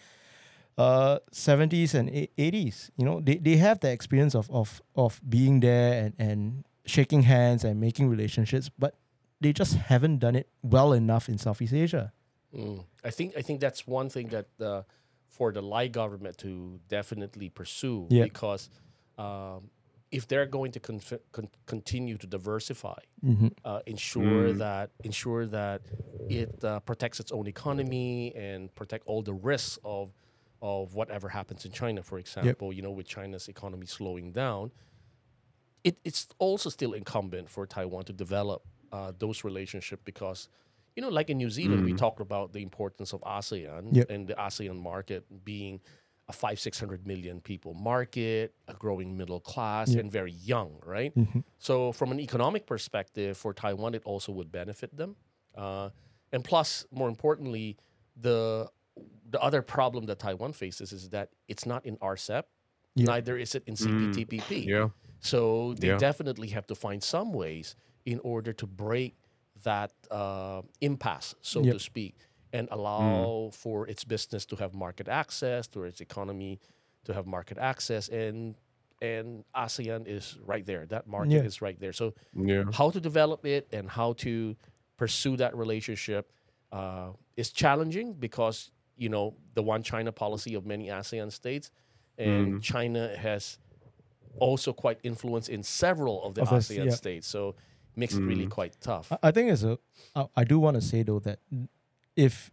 [0.76, 5.60] uh 70s and 80s you know they, they have the experience of of of being
[5.60, 8.94] there and and shaking hands and making relationships but
[9.40, 12.12] they just haven't done it well enough in southeast asia
[12.54, 12.84] Mm.
[13.02, 14.82] I think I think that's one thing that uh,
[15.28, 18.22] for the Lai government to definitely pursue Yeah.
[18.22, 18.70] because
[19.18, 19.70] um,
[20.12, 23.48] if they're going to conf- con- continue to diversify, mm-hmm.
[23.64, 24.58] uh, ensure Mm.
[24.58, 25.80] that ensure that
[26.30, 30.12] it uh, protects its own economy and protect all the risks of
[30.62, 32.72] of whatever happens in China, for example.
[32.72, 34.70] You know, with China's economy slowing down,
[35.82, 38.62] it, it's also still incumbent for Taiwan to develop
[38.94, 40.48] uh, those relationships because.
[40.96, 41.98] You know, like in New Zealand, we Mm.
[42.04, 44.10] talked about the importance of ASEAN Yep.
[44.14, 45.80] and the ASEAN market being
[46.28, 50.00] a five, six hundred million people market, a growing middle class, Yep.
[50.00, 51.12] and very young, right?
[51.16, 51.40] Mm-hmm.
[51.58, 55.16] So, from an economic perspective, for Taiwan, it also would benefit them.
[55.62, 55.90] Uh,
[56.32, 57.76] and plus, more importantly,
[58.26, 58.70] the
[59.34, 62.44] the other problem that Taiwan faces is that it's not in RCEP,
[62.94, 63.06] Yeah.
[63.14, 64.14] neither is it in Mm.
[64.14, 64.50] CPTPP.
[64.74, 64.90] Yeah.
[65.18, 65.38] So
[65.74, 65.98] they Yeah.
[66.08, 67.74] definitely have to find some ways
[68.04, 69.14] in order to break
[69.62, 71.72] that uh, impasse, so Yep.
[71.74, 72.14] to speak,
[72.52, 76.58] and allow for its business to have market access, to its economy
[77.04, 78.54] to have market access, and
[79.02, 80.86] and ASEAN is right there.
[80.86, 81.42] That market Yeah.
[81.42, 81.92] is right there.
[81.92, 82.64] So Yeah.
[82.72, 84.56] how to develop it and how to
[84.96, 86.32] pursue that relationship
[86.72, 91.70] uh, is challenging because you know the one China policy of many ASEAN states,
[92.18, 92.62] and Mm.
[92.62, 93.58] China has
[94.38, 96.90] also quite influence in several of the Of us, ASEAN yeah.
[96.94, 97.26] states.
[97.26, 97.54] So
[97.96, 98.50] makes it really Mm.
[98.50, 99.12] quite tough.
[99.12, 99.78] I- I think it's a.
[100.14, 101.38] I, I do want to say though that
[102.16, 102.50] if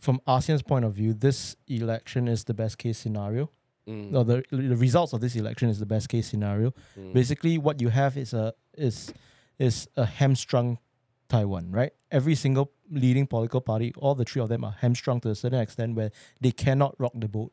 [0.00, 3.50] from ASEAN's point of view, this election is the best case scenario.
[3.86, 6.72] Mm, Or the the results of this election is the best case scenario.
[6.96, 9.12] mm, Basically, what you have is a is
[9.58, 10.78] is a hamstrung
[11.28, 11.92] Taiwan, right?
[12.10, 15.60] Every single leading political party, all the three of them are hamstrung to a certain
[15.60, 16.10] extent where
[16.40, 17.52] they cannot rock the boat.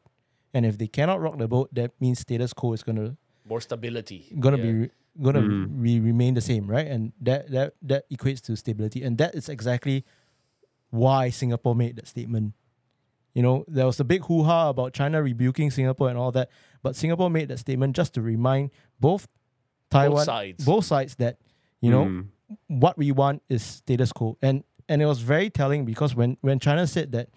[0.54, 3.16] And if they cannot rock the boat, that means status quo is gonna
[3.46, 4.28] more stability.
[4.40, 4.64] gonna Yeah.
[4.64, 4.92] be re-
[5.22, 5.68] gonna Mm.
[5.78, 6.88] re- remain the same, right?
[6.88, 10.06] And that that that equates to stability, and that is exactly
[10.90, 12.54] why Singapore made that statement.
[13.34, 16.50] You know, there was a big hoo ha about China rebuking Singapore and all that,
[16.82, 19.28] but Singapore made that statement just to remind both
[19.92, 20.66] Taiwan, both sides.
[20.66, 21.38] both sides that
[21.82, 22.28] you know Mm.
[22.68, 26.60] what we want is status quo, and and it was very telling because when when
[26.60, 27.30] China said that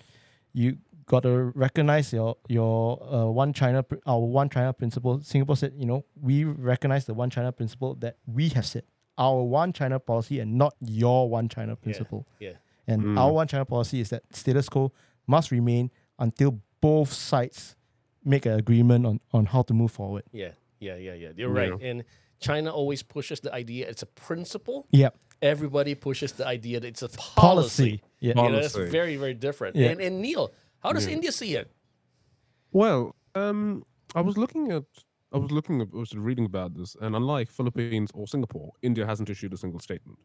[0.55, 0.79] you
[1.13, 2.79] got to recognize your your
[3.15, 7.29] uh, one China our one China principle, Singapore said you know we recognize the one
[7.31, 8.85] China principle that we have set
[9.19, 12.53] our one China policy and not your one China principle, yeah.
[12.87, 13.19] and Mm.
[13.21, 14.91] our one China policy is that status quo
[15.27, 17.77] must remain until both sides
[18.25, 20.25] make an agreement on on how to move forward.
[20.33, 21.33] Yeah, yeah, yeah, yeah.
[21.37, 21.63] You're Yeah.
[21.71, 21.83] right.
[21.83, 22.05] And
[22.41, 24.87] China always pushes the idea it's a principle.
[24.91, 25.11] Yeah,
[25.43, 27.41] Everybody pushes the idea that it's a policy.
[27.41, 28.03] policy.
[28.21, 29.75] Yeah, Pol- You know, that's very, very different.
[29.77, 29.91] Yeah.
[29.91, 30.53] And, and Neil,
[30.83, 31.15] how does Yeah.
[31.15, 31.71] India see it?
[32.73, 34.85] Well, um, I was looking at,
[35.33, 39.07] I was looking at, I was reading about this, and unlike Philippines or Singapore, India
[39.07, 40.19] hasn't issued a single statement,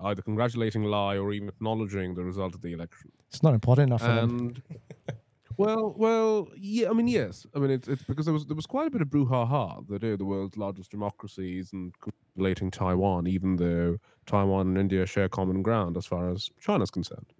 [0.00, 3.10] either congratulating Lai or even acknowledging the result of the election.
[3.28, 4.08] it's not important enough for.
[4.08, 4.62] And
[5.56, 8.66] well, well, yeah, I mean, yes, I mean, it's, it's because there was there was
[8.66, 13.56] quite a bit of brouhaha that oh, the world's largest democracies and congratulating Taiwan, even
[13.56, 17.32] though Taiwan and India share common ground as far as China's concerned.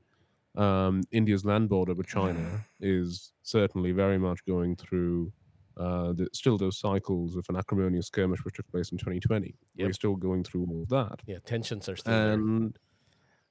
[0.56, 5.32] Um, India's land border with China is certainly very much going through
[5.76, 9.56] uh, the, still those cycles of an acrimonious skirmish which took place in 2020.
[9.86, 11.20] We're still going through all of that.
[11.26, 12.32] Yeah, tensions are still there.
[12.34, 12.78] And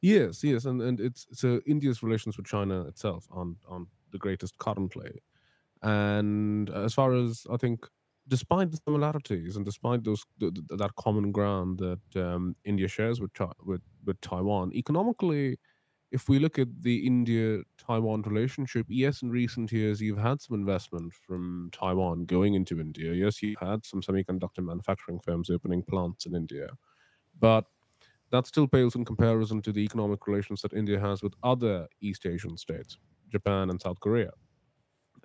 [0.01, 4.57] yes, yes, and, and it's so India's relations with China itself aren't, aren't the greatest
[4.57, 5.21] currently.
[5.81, 7.87] And as far as I think,
[8.27, 13.19] despite the similarities and despite those th- th- that common ground that um, India shares
[13.19, 15.57] with, Chi- with with Taiwan, economically,
[16.13, 21.13] if we look at the India-Taiwan relationship, yes, in recent years you've had some investment
[21.13, 23.13] from Taiwan going into India.
[23.13, 26.69] Yes, you've had some semiconductor manufacturing firms opening plants in India,
[27.39, 27.65] but
[28.31, 32.25] that still pales in comparison to the economic relations that India has with other East
[32.25, 32.97] Asian states,
[33.29, 34.31] Japan and South Korea.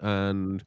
[0.01, 0.65] And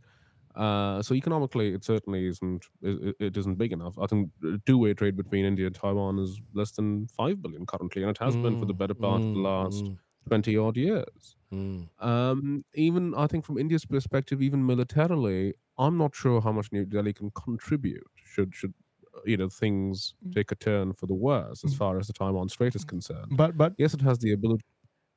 [0.56, 2.66] uh, so economically, it certainly isn't.
[2.82, 3.98] It, it isn't big enough.
[4.00, 8.04] I think the two-way trade between India and Taiwan is less than five billion currently,
[8.04, 10.58] and it has been for the Mm, better part of the mm, last mm, twenty
[10.58, 11.36] odd years.
[11.54, 11.88] mm.
[12.00, 16.86] Um, even I think from India's perspective, even militarily, I'm not sure how much New
[16.86, 18.04] Delhi can contribute.
[18.34, 18.74] Should should
[19.16, 21.78] uh, you know things take a turn for the worse as Mm.
[21.78, 23.32] far as the Taiwan Strait is concerned?
[23.36, 24.64] But but Yes, it has the ability.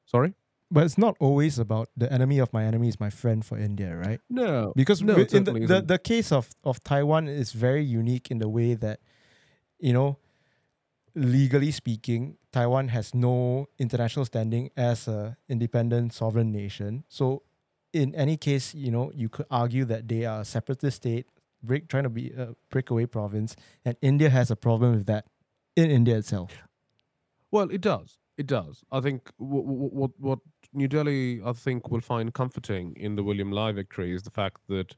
[0.06, 0.34] Sorry.
[0.70, 3.94] but it's not always about the enemy of my enemy is my friend for India,
[3.96, 4.20] right?
[4.28, 8.38] No, Because No, in the, the, the case of, of Taiwan is very unique in
[8.38, 8.98] the way that,
[9.78, 10.18] you know,
[11.14, 17.04] legally speaking, Taiwan has no international standing as a independent sovereign nation.
[17.08, 17.42] So
[17.92, 21.26] in any case, you know, you could argue that they are a separatist state,
[21.62, 25.26] break trying to be a breakaway province, and India has a problem with that
[25.76, 26.52] in India itself.
[27.50, 28.18] Well, it does.
[28.36, 28.84] It does.
[28.90, 30.38] I think what what what
[30.72, 34.58] New Delhi I think will find comforting in the William Lai victory is the fact
[34.68, 34.96] that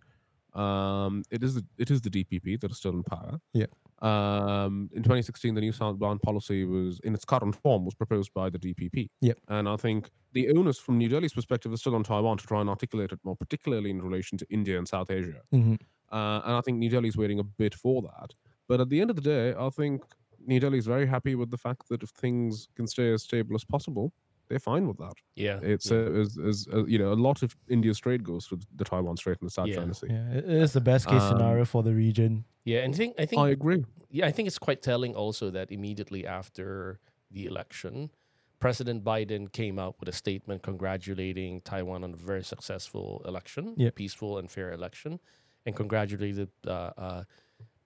[0.58, 3.38] um, it is the, it is the DPP that is still in power.
[3.52, 3.66] Yeah.
[4.02, 8.50] Um, in 2016, the new southbound policy was in its current form was proposed by
[8.50, 9.08] the DPP.
[9.20, 9.38] Yep.
[9.48, 12.60] And I think the onus from New Delhi's perspective is still on Taiwan to try
[12.60, 15.42] and articulate it more, particularly in relation to India and South Asia.
[15.50, 15.74] hmm
[16.12, 18.34] Uh, and I think New Delhi's waiting a bit for that.
[18.68, 20.02] But at the end of the day, I think
[20.46, 23.54] New Delhi is very happy with the fact that if things can stay as stable
[23.56, 24.12] as possible,
[24.48, 25.14] they're fine with that.
[25.34, 25.58] Yeah.
[25.62, 25.98] It's yeah.
[25.98, 29.16] uh, is, is uh, you know a lot of India's trade goes through the Taiwan
[29.16, 29.76] Strait and the South Yeah.
[29.76, 30.06] China Sea.
[30.10, 32.44] Yeah, it it is the best case Um, scenario for the region.
[32.64, 33.84] yeah, and I think I think I agree.
[34.10, 36.98] yeah, I think it's quite telling also that immediately after
[37.30, 38.10] the election,
[38.58, 43.94] President Biden came out with a statement congratulating Taiwan on a very successful election, Yep.
[43.94, 45.20] peaceful and fair election,
[45.66, 47.22] and congratulated uh, uh,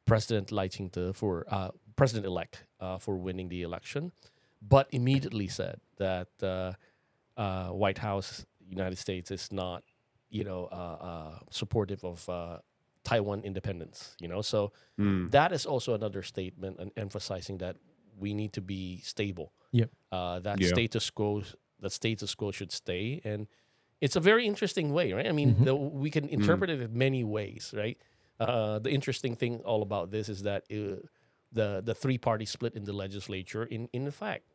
[0.06, 4.12] President Lai Ching-te for uh, President-elect uh, for winning the election,
[4.62, 6.74] but immediately said that uh,
[7.36, 9.84] uh, White House, United States, is not,
[10.30, 12.58] you know, uh, uh, supportive of uh,
[13.04, 14.16] Taiwan independence.
[14.20, 15.30] You know, so Mm.
[15.30, 17.76] that is also another statement and emphasizing that
[18.16, 19.54] we need to be stable.
[19.72, 19.90] Yep.
[20.12, 20.64] Uh, that Yeah.
[20.64, 21.42] status quo,
[21.80, 23.48] that status quo should stay, and
[24.00, 25.26] it's a very interesting way, right?
[25.26, 25.64] I mean, Mhm.
[25.64, 27.98] the, we can interpret it in many ways, right?
[28.40, 31.06] Uh, the interesting thing all about this is that uh,
[31.52, 34.49] the the three party split in the legislature, in in fact,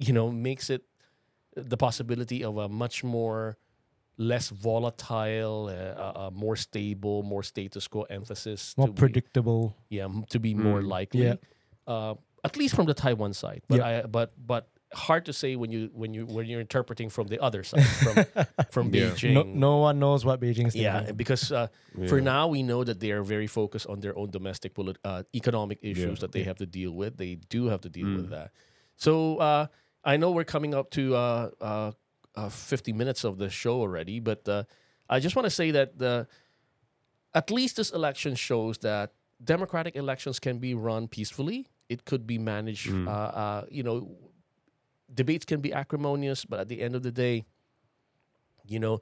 [0.00, 0.82] you know, makes it
[1.56, 3.56] the possibility of a much more
[4.16, 9.76] less volatile, uh, uh, uh, more stable, more status quo emphasis, More to be- predictable.
[9.88, 10.88] yeah, to be more Mm.
[10.88, 11.22] likely.
[11.24, 11.34] Yeah.
[11.86, 14.02] Uh, at least from the Taiwan side, but Yeah.
[14.04, 17.38] I but but hard to say when you when you when you're interpreting from the
[17.40, 18.14] other side from
[18.74, 19.10] from Yeah.
[19.10, 19.34] Beijing.
[19.34, 20.82] No, no one knows what Beijing's thinking.
[20.82, 21.68] yeah, because uh,
[22.08, 25.22] for now we know that they are very focused on their own domestic polit- uh,
[25.34, 26.20] economic issues Yeah.
[26.22, 27.16] that they have to deal with.
[27.16, 28.30] They do have to deal with Mm.
[28.36, 28.50] that.
[28.96, 29.66] So uh,
[30.04, 31.92] I know we're coming up to uh, uh,
[32.34, 34.64] uh, 50 minutes of the show already, but uh,
[35.08, 36.26] I just want to say that the
[37.34, 41.66] at least this election shows that democratic elections can be run peacefully.
[41.88, 42.88] It could be managed.
[42.88, 43.06] Mm.
[43.06, 44.16] Uh, uh, you know,
[45.12, 47.44] debates can be acrimonious, but at the end of the day,
[48.66, 49.00] you know,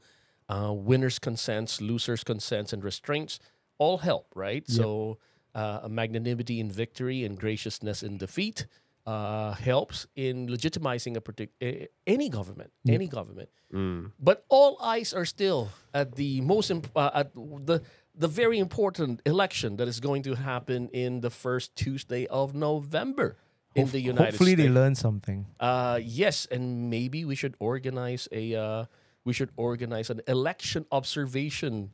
[0.49, 3.39] uh, winners' consents, losers' consents, and restraints
[3.79, 4.65] all help, right?
[4.67, 4.77] Yep.
[4.77, 5.19] So,
[5.55, 8.67] uh, a magnanimity in victory and graciousness in defeat
[9.13, 12.95] uh, helps in legitimizing a partic- a- any government, Yep.
[12.95, 13.49] any government.
[13.73, 14.13] Mm.
[14.29, 17.29] But all eyes are still at the most imp- uh, at
[17.71, 17.81] the
[18.25, 23.29] the very important election that is going to happen in the first Tuesday of November
[23.75, 24.63] in Hof- the United Hopefully States.
[24.69, 25.47] they learn something.
[25.61, 28.85] Uh, yes, and maybe we should organize a uh,
[29.25, 31.91] we should organize an election observation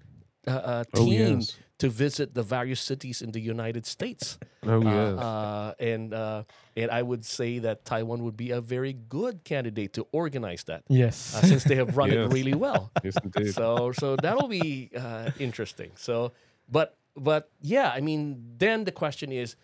[0.46, 1.56] uh, uh, Oh, team yes.
[1.78, 4.38] To visit the various cities in the United States.
[4.66, 5.18] Oh Uh, yes.
[5.20, 6.44] uh, and uh,
[6.74, 10.84] and I would say that Taiwan would be a very good candidate to organize that,
[10.88, 11.34] Yes.
[11.36, 12.88] uh, since they have run it really well.
[13.04, 13.52] yes, indeed.
[13.52, 15.92] So so that'll be uh, interesting.
[15.96, 16.32] So,
[16.66, 19.56] but but yeah, I mean, then the question is,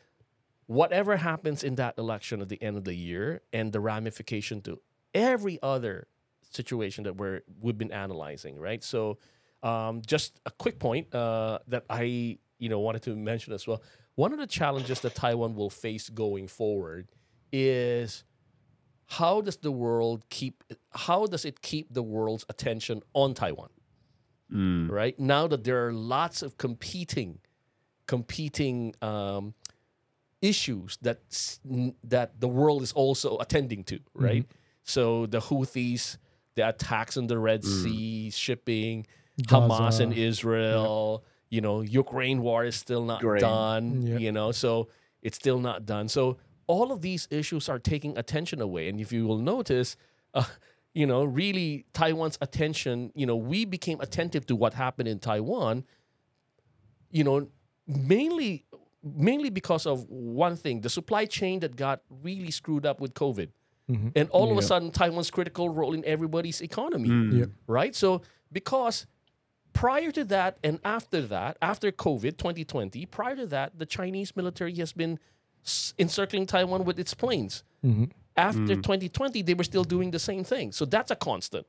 [0.67, 4.81] whatever happens in that election at the end of the year, and the ramification to
[5.15, 6.07] every other
[6.51, 8.85] situation that we're we've been analyzing, right?
[8.85, 9.17] So,
[9.63, 13.83] um, just a quick point uh, that I you know wanted to mention as well.
[14.15, 17.09] One of the challenges that Taiwan will face going forward
[17.53, 18.25] is
[19.07, 23.71] how does the world keep how does it keep the world's attention on Taiwan?
[24.53, 24.91] Mm.
[24.91, 27.39] right now that there are lots of competing
[28.09, 29.55] competing um,
[30.43, 31.21] issues that
[32.03, 34.45] that the world is also attending to right
[34.83, 36.17] so the houthis
[36.57, 39.07] the attacks on the red sea shipping
[39.47, 40.23] hamas and Gaza.
[40.33, 43.41] israel you know ukraine war is still not Ukraine.
[43.43, 44.19] done Yeah.
[44.19, 44.89] you know so
[45.23, 49.13] it's still not done so all of these issues are taking attention away and if
[49.13, 49.97] you will notice
[50.35, 50.45] uh,
[50.95, 55.85] you know really taiwan's attention you know we became attentive to what happened in taiwan
[57.11, 57.49] you know
[57.87, 58.65] mainly
[59.03, 63.49] mainly because of one thing the supply chain that got really screwed up with covid
[63.91, 64.13] Mhm.
[64.15, 67.39] and all of a sudden taiwan's critical role in everybody's economy Mm.
[67.41, 67.51] Yep.
[67.67, 67.95] right?
[67.97, 68.23] So
[68.53, 69.07] because
[69.73, 74.75] prior to that and after that, after COVID 2020, prior to that, the Chinese military
[74.77, 75.19] has been
[75.65, 77.63] s- encircling Taiwan with its planes.
[77.85, 78.11] Mhm.
[78.37, 80.73] After 2020, they were still doing the same thing.
[80.73, 81.67] So that's a constant.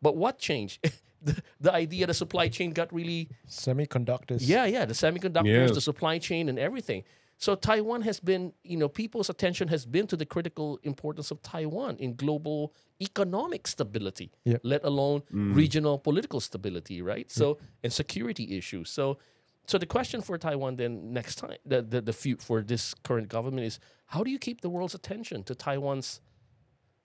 [0.00, 0.78] But what changed?
[1.22, 4.38] the, the idea the supply chain got really Semiconductors.
[4.42, 5.70] yeah, yeah, the semiconductors, Yes.
[5.74, 7.04] the supply chain, and everything.
[7.38, 11.42] So Taiwan has been, you know, people's attention has been to the critical importance of
[11.42, 14.60] Taiwan in global economic stability, Yep.
[14.62, 15.54] let alone mm.
[15.54, 17.30] regional political stability, right?
[17.30, 18.88] So and security issues.
[18.90, 19.18] So,
[19.66, 23.28] so the question for Taiwan then next time, the the, the few, for this current
[23.28, 26.20] government is how do you keep the world's attention to Taiwan's,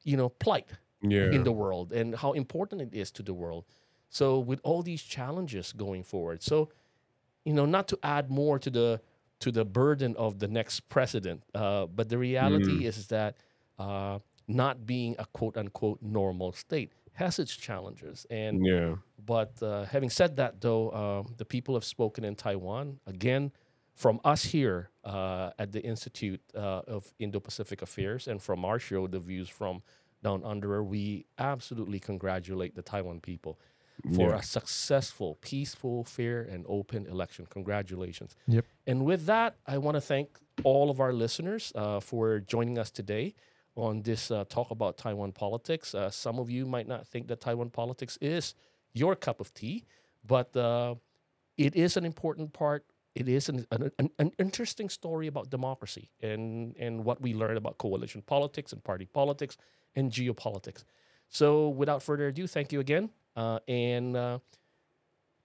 [0.04, 0.70] you know, plight
[1.02, 1.32] Yeah.
[1.32, 3.64] in the world and how important it is to the world.
[4.10, 6.70] So with all these challenges going forward, so
[7.46, 9.02] you know, not to add more to the
[9.40, 13.38] to the burden of the next president, uh, but the reality is that
[13.78, 18.26] uh, not being a quote unquote normal state has its challenges.
[18.30, 18.96] And yeah.
[19.26, 23.52] but uh, having said that, though, um, the people have spoken in Taiwan again.
[23.96, 29.08] From us here uh, at the Institute uh, of Indo-Pacific Affairs, and from our show,
[29.08, 29.84] the views from
[30.24, 33.60] Down Under, we absolutely congratulate the Taiwan people
[34.16, 34.38] for Yeah.
[34.40, 37.46] a successful, peaceful, fair, and open election.
[37.50, 38.36] Congratulations!
[38.48, 38.66] Yep.
[38.88, 42.92] And with that, I want to thank all of our listeners uh, for joining us
[42.92, 43.36] today
[43.76, 45.96] on this uh, talk about Taiwan politics.
[45.96, 48.56] Uh, some of you might not think that Taiwan politics is
[48.94, 49.86] your cup of tea,
[50.26, 50.96] but uh,
[51.58, 52.86] it is an important part
[53.16, 57.58] it is an, an, an, an interesting story about democracy and, and what we learn
[57.58, 59.58] about coalition politics and party politics
[59.96, 60.84] and geopolitics.
[61.28, 63.10] So, without further ado, thank you again.
[63.36, 64.40] Uh, and uh,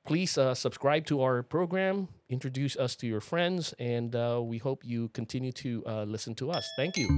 [0.06, 4.14] please uh, subscribe to our program, introduce us to your friends, and
[4.48, 6.68] we hope you continue to listen to us.
[6.76, 7.08] Thank you.